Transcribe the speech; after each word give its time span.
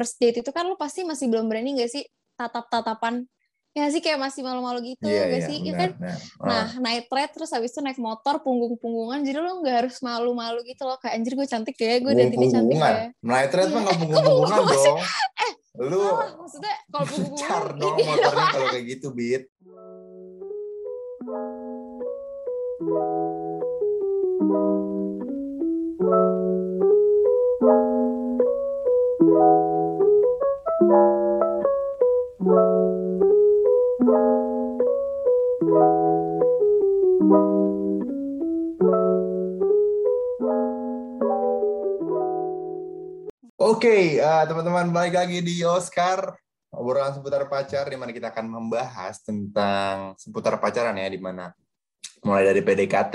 first 0.00 0.16
date 0.16 0.40
itu 0.40 0.48
kan 0.48 0.64
lu 0.64 0.74
pasti 0.74 1.04
masih 1.04 1.28
belum 1.28 1.44
berani 1.44 1.76
gak 1.76 1.92
sih 1.92 2.00
tatap-tatapan 2.34 3.28
ya 3.70 3.86
sih 3.86 4.00
kayak 4.00 4.16
masih 4.18 4.40
malu-malu 4.40 4.80
gitu 4.82 5.04
Iya, 5.04 5.28
gak 5.28 5.36
iya, 5.36 5.46
sih 5.46 5.56
ya 5.60 5.64
benar, 5.68 5.78
kan 5.78 5.90
benar. 5.94 6.18
nah 6.40 6.64
Ah. 6.64 6.68
naik 6.80 7.04
trade 7.06 7.30
terus 7.30 7.50
habis 7.50 7.70
itu 7.70 7.78
naik 7.78 8.00
motor 8.00 8.40
punggung-punggungan 8.40 9.20
jadi 9.20 9.38
lu 9.38 9.60
nggak 9.60 9.76
harus 9.78 9.96
malu-malu 10.00 10.64
gitu 10.64 10.82
loh 10.82 10.96
kayak 10.96 11.14
anjir 11.14 11.34
gue 11.34 11.44
cantik 11.44 11.76
ya 11.76 12.00
gue 12.00 12.10
dan 12.10 12.26
ini 12.26 12.48
cantik 12.48 12.74
Punggung-punggungan. 12.74 12.94
ya 12.96 13.06
Night 13.22 13.52
ride 13.52 13.60
mah 13.62 13.70
Iya. 13.70 13.84
nggak 13.84 13.98
punggung-punggungan 14.00 14.58
Maksudnya- 14.66 14.96
dong. 14.96 14.98
Lu 15.80 16.02
Salah, 16.02 16.30
maksudnya 16.34 16.74
kalau 16.88 17.06
punggung-punggungan 17.12 17.78
dong 17.78 17.94
motornya 18.00 18.46
kalau 18.50 18.66
kayak 18.72 18.84
gitu, 18.88 19.08
Bit. 19.12 19.42
Oke, 43.70 44.18
eh, 44.18 44.44
teman-teman 44.50 44.90
balik 44.90 45.14
lagi 45.14 45.38
di 45.46 45.62
Oscar 45.62 46.34
obrolan 46.74 47.14
seputar 47.14 47.46
pacar 47.46 47.86
di 47.86 47.94
mana 47.94 48.10
kita 48.10 48.34
akan 48.34 48.50
membahas 48.50 49.22
tentang 49.22 50.18
seputar 50.18 50.58
pacaran 50.58 50.98
ya 50.98 51.06
di 51.06 51.22
mana 51.22 51.54
mulai 52.26 52.50
dari 52.50 52.66
PDKT 52.66 53.14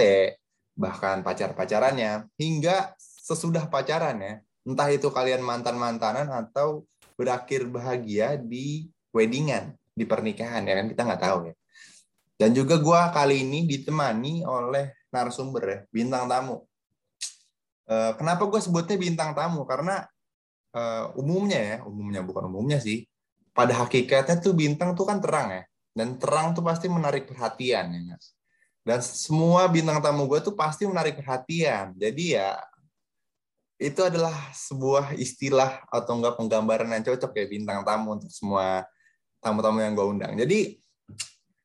bahkan 0.79 1.27
pacar-pacarannya 1.27 2.31
hingga 2.39 2.95
sesudah 2.95 3.67
pacaran 3.67 4.15
ya. 4.15 4.39
Entah 4.63 4.87
itu 4.95 5.11
kalian 5.11 5.43
mantan-mantanan 5.43 6.31
atau 6.31 6.87
berakhir 7.19 7.67
bahagia 7.67 8.39
di 8.39 8.87
weddingan, 9.11 9.75
di 9.91 10.07
pernikahan 10.07 10.63
ya 10.63 10.79
kan 10.79 10.87
kita 10.87 11.01
nggak 11.03 11.19
tahu 11.27 11.51
ya. 11.51 11.53
Dan 12.39 12.55
juga 12.55 12.79
gua 12.79 13.11
kali 13.11 13.43
ini 13.43 13.67
ditemani 13.67 14.47
oleh 14.47 15.03
narasumber 15.11 15.63
ya, 15.67 15.79
bintang 15.91 16.31
tamu. 16.31 16.63
Eh, 17.91 18.11
kenapa 18.15 18.47
gue 18.47 18.63
sebutnya 18.63 18.95
bintang 18.95 19.35
tamu? 19.35 19.67
Karena 19.67 20.07
eh, 20.75 21.05
umumnya 21.15 21.59
ya, 21.59 21.77
umumnya 21.87 22.21
bukan 22.21 22.51
umumnya 22.51 22.83
sih. 22.83 23.07
Pada 23.55 23.71
hakikatnya 23.87 24.43
tuh 24.43 24.51
bintang 24.51 24.91
tuh 24.99 25.07
kan 25.07 25.23
terang 25.23 25.47
ya, 25.47 25.63
dan 25.95 26.19
terang 26.19 26.51
tuh 26.51 26.59
pasti 26.59 26.91
menarik 26.91 27.23
perhatian 27.31 27.87
ya. 27.95 27.99
nggak? 28.11 28.21
Dan 28.85 28.99
semua 29.01 29.65
bintang 29.65 29.97
tamu 30.03 30.29
gue 30.29 30.43
tuh 30.43 30.53
pasti 30.53 30.85
menarik 30.85 31.17
perhatian. 31.17 31.95
Jadi 31.97 32.37
ya 32.37 32.59
itu 33.75 33.99
adalah 34.03 34.31
sebuah 34.55 35.17
istilah 35.19 35.83
atau 35.91 36.15
enggak 36.15 36.39
penggambaran 36.39 36.87
yang 36.93 37.03
cocok 37.03 37.31
ya 37.35 37.45
bintang 37.49 37.83
tamu 37.83 38.15
untuk 38.15 38.31
semua 38.31 38.85
tamu-tamu 39.41 39.81
yang 39.81 39.97
gue 39.97 40.05
undang. 40.05 40.33
Jadi 40.37 40.77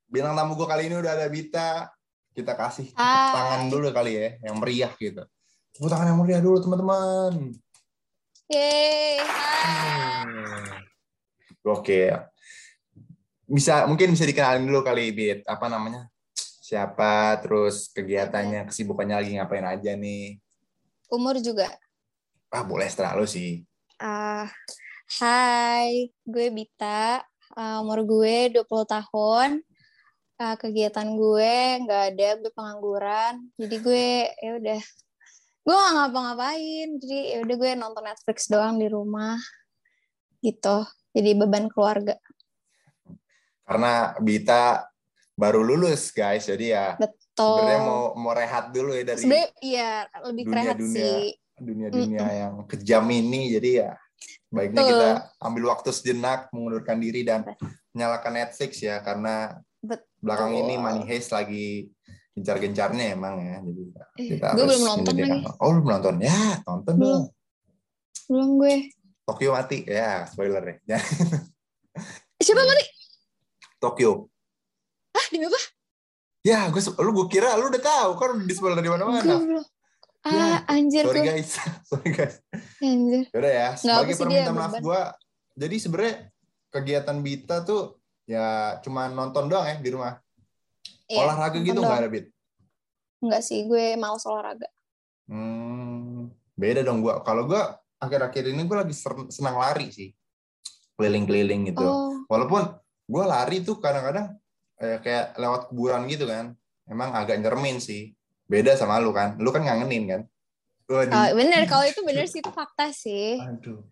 bintang 0.09 0.33
tamu 0.33 0.57
gue 0.57 0.65
kali 0.65 0.89
ini 0.89 0.97
udah 0.97 1.13
ada 1.13 1.27
Bita. 1.29 1.93
Kita 2.31 2.55
kasih 2.55 2.95
Hai. 2.95 3.35
tangan 3.35 3.63
dulu 3.69 3.91
kali 3.91 4.15
ya, 4.15 4.29
yang 4.47 4.63
meriah 4.63 4.95
gitu. 4.95 5.27
Tepuk 5.75 5.91
tangan 5.91 6.15
yang 6.15 6.19
meriah 6.23 6.41
dulu 6.41 6.63
teman-teman. 6.63 7.53
Yeay, 8.51 9.23
hai. 9.23 10.27
Hmm. 10.27 10.83
Oke. 11.71 12.11
Bisa 13.47 13.87
mungkin 13.87 14.11
bisa 14.11 14.27
dikenalin 14.27 14.67
dulu 14.67 14.83
kali 14.83 15.15
Bit. 15.15 15.47
Apa 15.47 15.71
namanya? 15.71 16.11
Siapa, 16.35 17.39
terus 17.39 17.95
kegiatannya, 17.95 18.67
kesibukannya 18.67 19.23
lagi 19.23 19.39
ngapain 19.39 19.63
aja 19.63 19.95
nih? 19.95 20.43
Umur 21.15 21.39
juga. 21.39 21.71
Ah, 22.51 22.67
boleh 22.67 22.91
setelah 22.91 23.15
lu 23.15 23.27
sih. 23.27 23.63
Ah, 24.03 24.51
hai, 25.23 26.11
gue 26.27 26.51
Bita. 26.51 27.23
Ah, 27.55 27.79
umur 27.87 28.03
gue 28.03 28.51
20 28.51 28.83
tahun. 28.83 29.63
Ah, 30.43 30.59
kegiatan 30.59 31.07
gue 31.07 31.87
nggak 31.87 32.03
ada, 32.15 32.29
gue 32.43 32.51
pengangguran. 32.51 33.47
Jadi 33.55 33.77
gue 33.79 34.07
ya 34.43 34.59
udah 34.59 34.81
gue 35.61 35.77
gak 35.77 35.93
ngapa-ngapain. 35.97 36.89
Jadi 37.01 37.19
ya 37.37 37.39
udah 37.45 37.57
gue 37.57 37.71
nonton 37.77 38.05
Netflix 38.05 38.49
doang 38.49 38.77
di 38.81 38.89
rumah. 38.89 39.37
Gitu. 40.41 40.77
Jadi 41.13 41.31
beban 41.37 41.69
keluarga. 41.69 42.17
Karena 43.67 44.15
Bita 44.19 44.89
baru 45.39 45.63
lulus, 45.63 46.11
guys. 46.11 46.49
Jadi 46.49 46.75
ya 46.75 46.97
Betul. 46.99 47.61
sebenarnya 47.61 47.83
mau 47.87 48.03
mau 48.19 48.33
rehat 48.35 48.75
dulu 48.75 48.93
ya 48.93 49.05
dari 49.05 49.21
Sebenarnya 49.21 49.51
iya 49.63 49.91
lebih 50.27 50.45
kerehat 50.49 50.77
dunia-dunia 50.77 51.07
sih. 51.07 51.25
dunia-dunia 51.61 52.27
yang 52.29 52.55
kejam 52.67 53.05
ini. 53.09 53.53
Jadi 53.55 53.71
ya 53.85 53.91
baiknya 54.51 54.83
Betul. 54.83 54.91
kita 54.97 55.11
ambil 55.45 55.63
waktu 55.71 55.91
sejenak, 55.95 56.41
mengundurkan 56.51 56.99
diri 56.99 57.23
dan 57.23 57.47
menyalakan 57.95 58.33
Netflix 58.43 58.83
ya 58.83 58.99
karena 59.01 59.61
Betul. 59.81 60.09
belakang 60.21 60.53
ini 60.57 60.75
Money 60.77 61.05
Heist 61.07 61.31
lagi 61.31 61.89
gencar-gencarnya 62.33 63.05
emang 63.13 63.35
ya. 63.39 63.57
Jadi 63.61 63.83
ya, 63.91 64.05
Eh, 64.17 64.27
kita 64.33 64.47
gue 64.53 64.63
harus 64.63 64.71
belum 64.71 64.83
nonton 64.87 65.15
lagi. 65.17 65.41
Oh, 65.59 65.69
belum 65.73 65.87
nonton. 65.89 66.15
Ya, 66.21 66.41
tonton 66.63 66.95
Belum. 66.97 67.11
dong. 67.11 67.25
Belum 68.27 68.49
gue. 68.57 68.75
Tokyo 69.25 69.49
mati. 69.53 69.79
Ya, 69.85 70.27
spoiler. 70.27 70.79
Ya, 70.85 70.99
Siapa 72.39 72.63
mati? 72.63 72.85
Tokyo. 73.79 74.29
Ah, 75.11 75.27
demi 75.29 75.45
apa? 75.45 75.61
Ya, 76.41 76.69
gue 76.69 76.81
lu 76.81 77.11
gue 77.13 77.27
kira 77.29 77.53
lu 77.55 77.69
udah 77.69 77.83
tahu 77.83 78.11
kan 78.17 78.33
udah 78.33 78.47
di 78.47 78.55
spoiler 78.55 78.77
dari 78.77 78.89
Gue 78.89 78.97
mana-mana. 78.97 79.21
belum. 79.21 79.61
Ah, 80.21 80.65
anjir 80.69 81.05
Sorry 81.05 81.21
gue. 81.21 81.29
guys. 81.33 81.51
Sorry 81.89 82.11
guys. 82.11 82.35
Anjir. 82.79 83.25
Yaudah 83.33 83.53
ya, 83.53 83.69
apa 83.69 83.77
sebagai 83.77 84.15
permintaan 84.17 84.53
maaf 84.55 84.75
gue, 84.77 85.01
jadi 85.55 85.77
sebenarnya 85.77 86.15
kegiatan 86.71 87.17
Bita 87.19 87.57
tuh 87.61 87.99
ya 88.25 88.77
cuma 88.81 89.09
nonton 89.09 89.49
doang 89.49 89.67
ya 89.67 89.77
di 89.77 89.91
rumah. 89.91 90.17
Iya, 91.11 91.27
Olahraga 91.27 91.59
gitu 91.59 91.81
nggak 91.83 92.01
ada 92.07 92.11
Bit? 92.11 92.27
Enggak 93.19 93.43
sih, 93.43 93.67
gue 93.67 93.99
males 93.99 94.23
olahraga. 94.23 94.71
Hmm, 95.27 96.31
beda 96.55 96.87
dong 96.87 97.03
gue. 97.03 97.11
Kalau 97.27 97.51
gue 97.51 97.59
akhir-akhir 97.99 98.55
ini 98.55 98.63
gue 98.63 98.77
lagi 98.79 98.95
senang 99.35 99.59
lari 99.59 99.91
sih, 99.91 100.15
keliling-keliling 100.95 101.75
gitu. 101.75 101.83
Oh, 101.83 102.23
Walaupun 102.31 102.79
gue 103.11 103.25
lari 103.27 103.67
tuh 103.67 103.83
kadang-kadang 103.83 104.39
eh, 104.79 105.03
kayak 105.03 105.35
lewat 105.35 105.75
kuburan 105.75 106.07
gitu 106.07 106.31
kan, 106.31 106.55
emang 106.87 107.11
agak 107.11 107.43
nyermin 107.43 107.83
sih. 107.83 108.15
Beda 108.47 108.79
sama 108.79 109.03
lu 109.03 109.11
kan, 109.11 109.35
lu 109.43 109.51
kan 109.51 109.67
ngangenin 109.67 110.05
kan. 110.07 110.23
Waduh. 110.91 111.15
ah, 111.15 111.31
bener. 111.35 111.67
Kalau 111.67 111.87
itu 111.87 112.01
bener 112.07 112.27
sih, 112.33 112.39
itu 112.39 112.51
fakta 112.55 112.95
sih. 112.95 113.39
Aduh. 113.39 113.83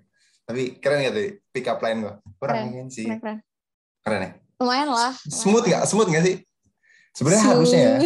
Tapi 0.48 0.80
keren 0.80 1.04
gak 1.04 1.14
tuh 1.14 1.26
pick 1.50 1.66
up 1.66 1.82
line 1.82 1.98
gue? 2.00 2.14
Kurang 2.38 2.72
Keren. 2.72 2.88
sih. 2.88 3.06
Keren-keren. 3.06 3.38
Keren 4.06 4.20
ya? 4.22 4.30
Lumayan 4.58 4.90
lah. 4.90 5.14
Smooth 5.14 5.66
nggak? 5.70 5.84
Smooth 5.86 6.08
nggak 6.10 6.24
sih? 6.24 6.36
Sebenarnya 7.18 7.42
Smooth. 7.42 7.54
harusnya 7.58 7.80
ya. 7.82 7.96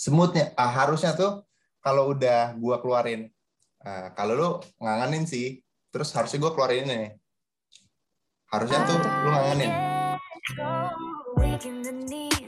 Smoothnya. 0.00 0.46
Ah, 0.56 0.72
harusnya 0.72 1.12
tuh 1.12 1.44
kalau 1.84 2.16
udah 2.16 2.56
gua 2.56 2.80
keluarin. 2.80 3.28
ah, 3.84 4.16
kalau 4.16 4.32
lu 4.32 4.48
ngangenin 4.80 5.28
sih, 5.28 5.60
terus 5.92 6.08
harusnya 6.16 6.40
gua 6.40 6.56
keluarin 6.56 6.88
ini 6.88 6.94
nih. 6.96 7.12
Harusnya 8.48 8.80
tuh 8.88 8.96
lu 8.96 9.28
ngangenin. 9.28 9.72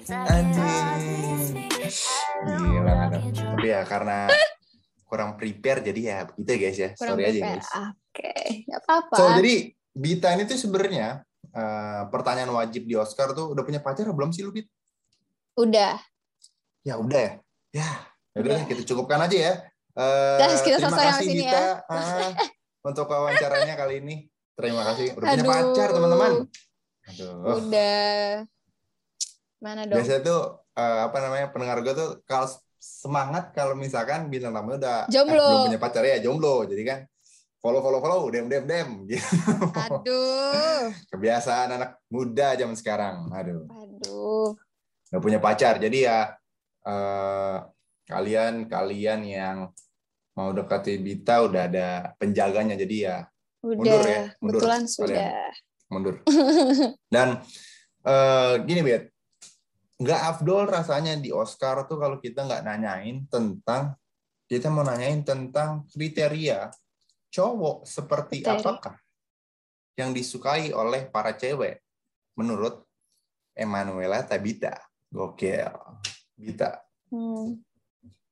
Anjing. 0.06 1.68
Gila 2.40 2.92
ada. 3.12 3.18
Tapi 3.20 3.68
ya 3.68 3.80
karena 3.84 4.32
kurang 5.06 5.36
prepare 5.36 5.84
jadi 5.84 6.00
ya 6.00 6.18
begitu 6.24 6.48
ya 6.48 6.58
guys 6.58 6.78
ya. 6.80 6.90
Kurang 6.96 7.16
Sorry 7.20 7.24
aja 7.28 7.36
prepare. 7.36 7.52
guys. 7.60 7.68
Ah, 7.76 7.90
Oke, 7.92 8.32
nggak 8.64 8.80
apa-apa. 8.80 9.14
So 9.16 9.24
jadi 9.36 9.54
Bita 9.92 10.28
ini 10.32 10.44
tuh 10.48 10.56
sebenarnya 10.56 11.20
eh, 11.52 12.02
pertanyaan 12.08 12.52
wajib 12.56 12.88
di 12.88 12.96
Oscar 12.96 13.36
tuh 13.36 13.52
udah 13.52 13.60
punya 13.60 13.80
pacar 13.84 14.08
belum 14.08 14.32
sih 14.32 14.40
lu 14.40 14.56
Bit? 14.56 14.68
Udah. 15.56 15.96
Ya 16.84 16.94
udah 17.00 17.20
ya. 17.20 17.32
Ya, 17.72 17.88
ya 18.36 18.38
udah 18.44 18.58
kita 18.68 18.82
cukupkan 18.84 19.24
aja 19.24 19.36
ya. 19.36 19.52
Eh, 19.96 20.36
Dah, 20.36 20.48
kita 20.60 20.76
terima 20.76 20.92
selesai 20.92 21.08
kasih 21.08 21.24
sini 21.24 21.34
Bita 21.40 21.64
ah, 21.88 22.30
untuk 22.84 23.08
wawancaranya 23.08 23.74
kali 23.80 24.04
ini. 24.04 24.16
Terima 24.52 24.84
kasih. 24.92 25.16
Udah 25.16 25.26
punya 25.32 25.44
pacar 25.48 25.88
teman-teman. 25.96 26.32
Aduh. 27.08 27.32
Udah. 27.64 28.44
Mana 29.64 29.80
dong? 29.88 29.96
Biasanya 29.96 30.20
tuh 30.20 30.40
eh, 30.76 31.00
apa 31.08 31.16
namanya 31.24 31.46
pendengar 31.48 31.80
gue 31.80 31.94
tuh 31.96 32.10
kalau 32.28 32.48
semangat 32.76 33.56
kalau 33.56 33.72
misalkan 33.72 34.28
bintang 34.28 34.52
tamu 34.52 34.76
udah 34.76 35.08
eh, 35.08 35.12
Jomblo. 35.12 35.40
belum 35.40 35.64
punya 35.72 35.80
pacar 35.80 36.04
ya 36.04 36.20
jomblo. 36.20 36.68
Jadi 36.68 36.82
kan 36.84 36.98
follow 37.56 37.80
follow 37.80 38.00
follow 38.04 38.28
dem 38.28 38.52
dem 38.52 38.68
dem 38.68 38.88
gitu. 39.10 39.24
Aduh. 39.72 40.92
Kebiasaan 41.08 41.72
anak 41.72 42.04
muda 42.12 42.52
zaman 42.52 42.76
sekarang. 42.76 43.32
Aduh. 43.32 43.64
Aduh. 43.64 44.52
Nggak 45.10 45.22
punya 45.22 45.38
pacar 45.38 45.78
jadi 45.78 45.98
ya 45.98 46.18
eh, 46.86 47.56
kalian 48.06 48.66
kalian 48.66 49.20
yang 49.26 49.56
mau 50.36 50.52
dekati 50.52 51.00
Bita 51.00 51.42
udah 51.48 51.62
ada 51.66 51.88
penjaganya 52.18 52.76
jadi 52.76 52.96
ya 52.98 53.18
Udah. 53.66 53.82
Mundur 53.82 54.04
ya, 54.06 54.22
mundur 54.38 54.60
Kebetulan 54.62 54.82
sudah. 54.86 55.32
mundur 55.90 56.14
dan 57.14 57.28
eh, 58.06 58.54
gini 58.62 58.82
Bet 58.86 59.10
nggak 59.96 60.20
afdol 60.36 60.68
rasanya 60.68 61.16
di 61.16 61.32
Oscar 61.32 61.88
tuh 61.88 61.96
kalau 61.96 62.20
kita 62.20 62.44
nggak 62.44 62.62
nanyain 62.62 63.24
tentang 63.26 63.96
kita 64.46 64.68
mau 64.70 64.84
nanyain 64.86 65.24
tentang 65.24 65.88
kriteria 65.90 66.68
cowok 67.32 67.82
seperti 67.88 68.44
Kriteria. 68.44 68.60
apakah 68.60 68.94
yang 69.96 70.12
disukai 70.12 70.70
oleh 70.76 71.08
para 71.08 71.32
cewek 71.32 71.80
menurut 72.36 72.84
Emanuela 73.56 74.20
Tabita. 74.20 74.76
Gokil. 75.10 75.70
Bita. 76.36 76.82
Hmm. 77.08 77.60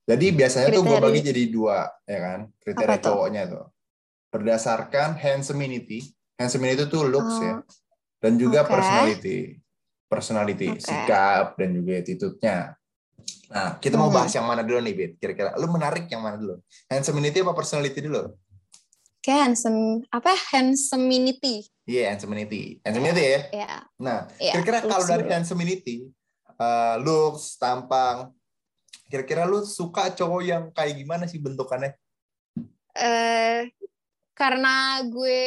Jadi 0.04 0.26
biasanya 0.36 0.68
tuh 0.68 0.84
gue 0.84 0.98
bagi 1.00 1.20
jadi 1.24 1.42
dua, 1.48 1.88
ya 2.04 2.18
kan? 2.20 2.40
Kriteria 2.60 2.88
Apa 2.92 3.00
tuh? 3.00 3.08
cowoknya 3.16 3.42
tuh. 3.48 3.64
Berdasarkan 4.28 5.16
handsomeity. 5.16 6.04
Handsomeity 6.36 6.84
tuh 6.86 7.08
looks 7.08 7.40
ya. 7.40 7.56
Oh, 7.56 7.64
Dan 8.20 8.36
juga 8.36 8.64
Oke. 8.64 8.72
personality. 8.76 9.38
Personality, 10.04 10.68
Oke. 10.76 10.84
sikap, 10.84 11.56
dan 11.56 11.68
juga 11.72 11.92
attitude-nya. 11.96 12.56
Nah, 13.48 13.78
kita 13.78 13.96
mau 13.96 14.08
Mhm. 14.08 14.16
bahas 14.16 14.32
yang 14.32 14.44
mana 14.44 14.60
dulu 14.60 14.80
nih, 14.80 14.94
Bit? 14.94 15.12
Kira-kira 15.16 15.56
lu 15.56 15.68
menarik 15.68 16.04
yang 16.08 16.20
mana 16.20 16.36
dulu? 16.36 16.60
Handsomeity 16.88 17.40
apa 17.40 17.52
personality 17.52 18.00
dulu? 18.00 18.36
Kayak 19.24 19.40
handsome 19.48 20.04
apa 20.12 20.36
handsomeity. 20.52 21.64
Iya, 21.88 22.12
handsomeity. 22.12 22.80
Handsomeity 22.84 23.22
ya. 23.24 23.40
Ya, 23.52 23.72
Nah, 23.96 24.28
ya. 24.36 24.52
kira-kira 24.52 24.84
kalau 24.84 25.00
looks 25.00 25.08
dari 25.08 25.24
handsomeity, 25.32 25.94
uh, 26.58 26.96
looks, 27.02 27.56
tampang, 27.58 28.30
kira-kira 29.08 29.46
lu 29.46 29.62
suka 29.62 30.10
cowok 30.14 30.42
yang 30.42 30.64
kayak 30.74 30.98
gimana 30.98 31.24
sih 31.30 31.38
bentukannya? 31.38 31.94
eh 32.94 33.74
karena 34.38 35.02
gue 35.10 35.42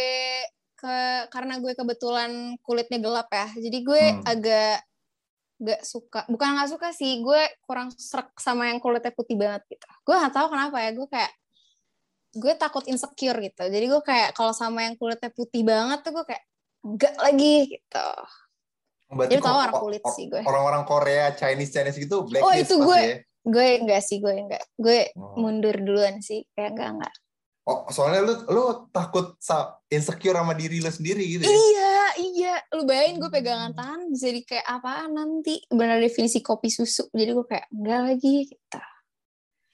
ke 0.77 0.95
karena 1.31 1.57
gue 1.63 1.73
kebetulan 1.73 2.59
kulitnya 2.59 2.99
gelap 2.99 3.27
ya. 3.31 3.47
Jadi 3.55 3.77
gue 3.81 4.03
Hmm. 4.03 4.23
agak 4.27 4.83
gak 5.57 5.81
suka, 5.81 6.21
bukan 6.29 6.53
nggak 6.53 6.69
suka 6.69 6.93
sih, 6.93 7.17
gue 7.25 7.41
kurang 7.65 7.89
serak 7.97 8.29
sama 8.37 8.69
yang 8.69 8.77
kulitnya 8.77 9.09
putih 9.09 9.33
banget 9.33 9.65
gitu. 9.73 9.87
Gue 10.05 10.15
nggak 10.15 10.35
tahu 10.37 10.47
kenapa 10.53 10.77
ya, 10.85 10.93
gue 10.93 11.07
kayak 11.09 11.33
gue 12.37 12.53
takut 12.53 12.85
insecure 12.85 13.39
gitu. 13.41 13.63
Jadi 13.65 13.85
gue 13.89 14.01
kayak 14.05 14.37
kalau 14.37 14.53
sama 14.53 14.85
yang 14.85 14.93
kulitnya 14.93 15.33
putih 15.33 15.65
banget 15.65 16.05
tuh 16.05 16.13
gue 16.13 16.25
kayak 16.29 16.43
enggak 16.85 17.15
lagi 17.17 17.55
gitu. 17.73 18.09
Berarti 19.07 19.39
Jadi 19.39 19.43
tahu 19.43 19.55
orang 19.55 19.75
kulit 19.79 20.03
sih 20.11 20.25
gue. 20.27 20.41
Orang-orang 20.43 20.83
Korea, 20.83 21.31
Chinese, 21.31 21.71
Chinese 21.71 21.95
gitu, 21.95 22.27
blacklist 22.27 22.43
Oh, 22.43 22.53
itu 22.53 22.75
gue. 22.83 23.01
ya. 23.01 23.15
Gue 23.47 23.67
enggak 23.79 24.01
sih, 24.03 24.19
gue 24.19 24.33
enggak. 24.35 24.63
Gue 24.75 25.07
Oh. 25.15 25.39
mundur 25.39 25.75
duluan 25.79 26.19
sih, 26.19 26.43
kayak 26.51 26.75
enggak 26.75 26.89
enggak. 26.99 27.13
Oh, 27.67 27.83
soalnya 27.91 28.23
lu 28.23 28.33
lu 28.47 28.63
takut 28.91 29.35
insecure 29.87 30.35
sama 30.35 30.55
diri 30.55 30.79
lu 30.79 30.87
sendiri 30.87 31.19
gitu 31.19 31.43
ya? 31.43 31.51
Iya, 31.51 31.95
iya. 32.19 32.53
Lu 32.71 32.87
bayangin 32.87 33.19
gue 33.19 33.27
pegangan 33.27 33.75
tangan 33.75 34.07
bisa 34.07 34.31
jadi 34.31 34.41
kayak 34.43 34.65
apaan 34.67 35.11
nanti. 35.11 35.59
Benar 35.67 35.99
definisi 35.99 36.39
kopi 36.39 36.71
susu. 36.71 37.11
Jadi 37.11 37.31
gue 37.31 37.43
kayak 37.43 37.67
enggak 37.71 37.99
lagi 38.07 38.35
gitu. 38.47 38.79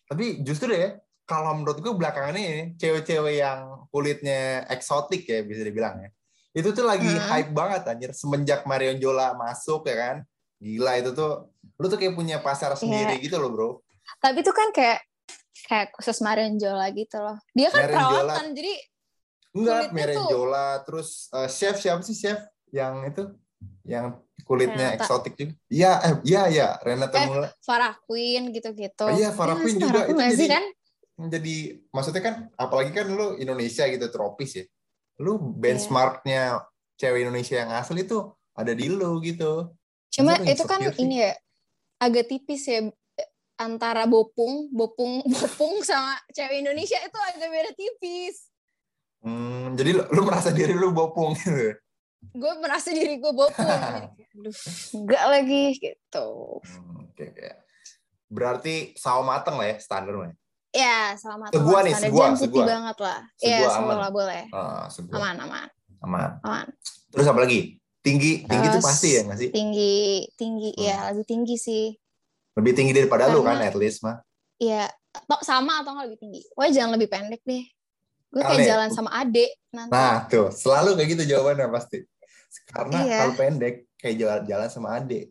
Tapi 0.10 0.26
justru 0.42 0.74
ya, 0.74 0.98
kalau 1.26 1.54
menurut 1.54 1.82
gue 1.82 1.94
belakangan 1.94 2.34
ini 2.34 2.74
cewek-cewek 2.78 3.42
yang 3.42 3.86
kulitnya 3.90 4.66
eksotik 4.70 5.26
ya 5.26 5.42
bisa 5.42 5.62
dibilang 5.62 6.02
ya. 6.02 6.10
Itu 6.54 6.70
tuh 6.70 6.86
lagi 6.86 7.10
Hmm. 7.10 7.26
hype 7.28 7.52
banget 7.52 7.82
anjir 7.84 8.12
semenjak 8.14 8.64
Marion 8.64 8.98
Jola 8.98 9.34
masuk 9.34 9.84
ya 9.84 9.96
kan. 9.98 10.18
Gila 10.58 10.96
itu 10.96 11.12
tuh 11.12 11.50
lu 11.76 11.86
tuh 11.86 11.98
kayak 11.98 12.14
punya 12.14 12.38
pasar 12.40 12.72
sendiri 12.74 13.18
gitu 13.20 13.36
loh, 13.36 13.50
Bro. 13.50 13.70
Tapi 14.20 14.40
itu 14.40 14.54
kan 14.54 14.70
kayak 14.70 15.02
kayak 15.66 15.92
khusus 15.92 16.22
Marion 16.22 16.56
Jola 16.56 16.88
gitu 16.90 17.18
loh. 17.18 17.36
Dia 17.52 17.68
kan 17.68 17.84
Marion 17.84 17.98
Jola. 18.00 18.14
perawatan, 18.30 18.46
jadi 18.54 18.74
Enggak, 19.54 19.82
Marion 19.92 20.18
tuh- 20.18 20.30
Jola 20.32 20.68
terus 20.82 21.10
eh, 21.30 21.46
chef 21.48 21.76
siapa 21.78 22.02
sih 22.02 22.14
chef 22.14 22.38
yang 22.70 23.02
itu 23.04 23.22
yang 23.86 24.18
kulitnya 24.44 24.94
Renata. 24.94 24.98
eksotik 25.00 25.34
juga. 25.34 25.54
Iya, 25.68 25.92
eh, 26.02 26.14
iya, 26.24 26.42
iya, 26.48 26.68
Renata 26.80 27.16
Eh, 27.16 27.26
Mula. 27.26 27.48
Farah 27.62 27.96
Queen 28.04 28.50
gitu-gitu. 28.50 29.04
Oh 29.04 29.12
iya, 29.12 29.30
Farah 29.32 29.56
nggak 29.56 29.64
Queen 29.64 29.78
juga. 29.78 30.00
Farah 30.04 30.10
Itu 30.10 30.22
jadi- 30.38 30.52
kan? 30.52 30.66
Jadi 31.30 31.56
maksudnya 31.90 32.22
kan 32.22 32.36
apalagi 32.56 32.92
kan 32.92 33.06
lu 33.06 33.38
Indonesia 33.38 33.86
gitu 33.86 34.08
tropis 34.10 34.52
ya. 34.54 34.66
Lu 35.21 35.38
benchmarknya 35.38 36.63
cewek 36.98 37.27
Indonesia 37.27 37.56
yang 37.62 37.71
asli 37.74 38.06
itu 38.06 38.33
ada 38.54 38.71
di 38.74 38.86
lu 38.89 39.21
gitu. 39.21 39.74
Cuma 40.13 40.38
itu 40.45 40.63
kan 40.65 40.81
sih? 40.94 41.01
ini 41.06 41.25
ya 41.25 41.33
agak 41.98 42.30
tipis 42.30 42.69
ya 42.69 42.86
antara 43.57 44.06
bopung, 44.10 44.69
bopung, 44.74 45.21
bopung 45.33 45.81
sama 45.86 46.18
cewek 46.33 46.65
Indonesia 46.65 46.98
itu 47.01 47.18
agak 47.33 47.50
beda 47.50 47.71
tipis. 47.74 48.50
Hmm, 49.24 49.74
jadi 49.80 49.95
lu, 49.95 50.04
lu 50.12 50.21
merasa 50.27 50.51
diri 50.51 50.75
lu 50.75 50.92
bopong 50.92 51.31
gitu. 51.39 51.80
Gue 52.31 52.54
merasa 52.60 52.92
diri 52.92 53.19
gue 53.19 53.33
bopung. 53.33 53.68
Aduh, 54.33 54.56
enggak 54.98 55.25
lagi 55.30 55.63
gitu. 55.80 56.60
Hmm, 56.60 57.07
Oke, 57.13 57.30
oke. 57.30 57.50
Berarti 58.33 58.98
sawo 58.98 59.21
mateng 59.21 59.62
lah 59.62 59.69
ya 59.69 59.77
standar 59.77 60.15
lah. 60.18 60.33
Ya, 60.74 61.14
selamat. 61.16 61.54
Segua 61.54 61.80
lah. 61.80 61.81
nih, 61.86 61.94
segua, 62.02 62.25
jam 62.25 62.34
segua. 62.34 62.64
banget 62.66 62.98
lah. 62.98 63.20
Iya, 63.38 63.58
semua 63.70 63.96
lah 64.02 64.10
boleh. 64.10 64.44
Sebuah. 64.90 65.16
Aman, 65.22 65.36
aman, 65.38 65.68
Aman. 66.02 66.30
aman. 66.42 66.66
Terus 67.14 67.30
apa 67.30 67.40
lagi? 67.46 67.78
Tinggi, 68.04 68.44
tinggi 68.44 68.68
itu 68.68 68.80
pasti 68.84 69.16
ya 69.16 69.22
nggak 69.24 69.38
sih? 69.40 69.50
Tinggi, 69.54 70.28
tinggi. 70.36 70.74
Hmm. 70.75 70.84
Ya, 70.84 70.98
lebih 71.14 71.25
tinggi 71.30 71.56
sih. 71.56 71.94
Lebih 72.58 72.74
tinggi 72.74 72.92
daripada 72.92 73.30
lu 73.30 73.46
kan 73.46 73.62
at 73.62 73.78
least 73.78 74.02
mah. 74.04 74.20
Iya, 74.58 74.90
sama 75.46 75.86
atau 75.86 75.94
nggak 75.94 76.06
lebih 76.10 76.20
tinggi. 76.20 76.42
Wah, 76.58 76.68
jangan 76.68 76.98
lebih 76.98 77.08
pendek 77.08 77.42
deh. 77.46 77.64
Gue 78.34 78.42
kayak 78.42 78.66
jalan 78.66 78.90
sama 78.90 79.14
adek 79.14 79.52
nanti. 79.70 79.94
Nah, 79.94 80.25
tuh, 80.25 80.50
selalu 80.50 80.98
kayak 80.98 81.10
gitu 81.14 81.24
jawabannya 81.31 81.70
pasti. 81.70 82.02
Karena 82.66 82.98
Iya. 83.06 83.18
kalau 83.22 83.34
pendek 83.38 83.75
kayak 83.94 84.16
jalan 84.18 84.42
jalan 84.50 84.70
sama 84.74 84.88
adik. 84.98 85.30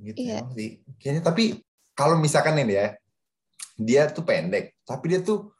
Gitu 0.00 0.24
Iya. 0.24 0.40
sih. 0.56 0.80
Kayaknya 0.96 1.22
tapi 1.22 1.44
kalau 1.92 2.16
misalkan 2.16 2.56
ini 2.56 2.80
ya, 2.80 2.96
dia 3.76 4.08
tuh 4.08 4.22
pendek, 4.22 4.76
tapi 4.82 5.04
dia 5.08 5.20
tuh 5.20 5.50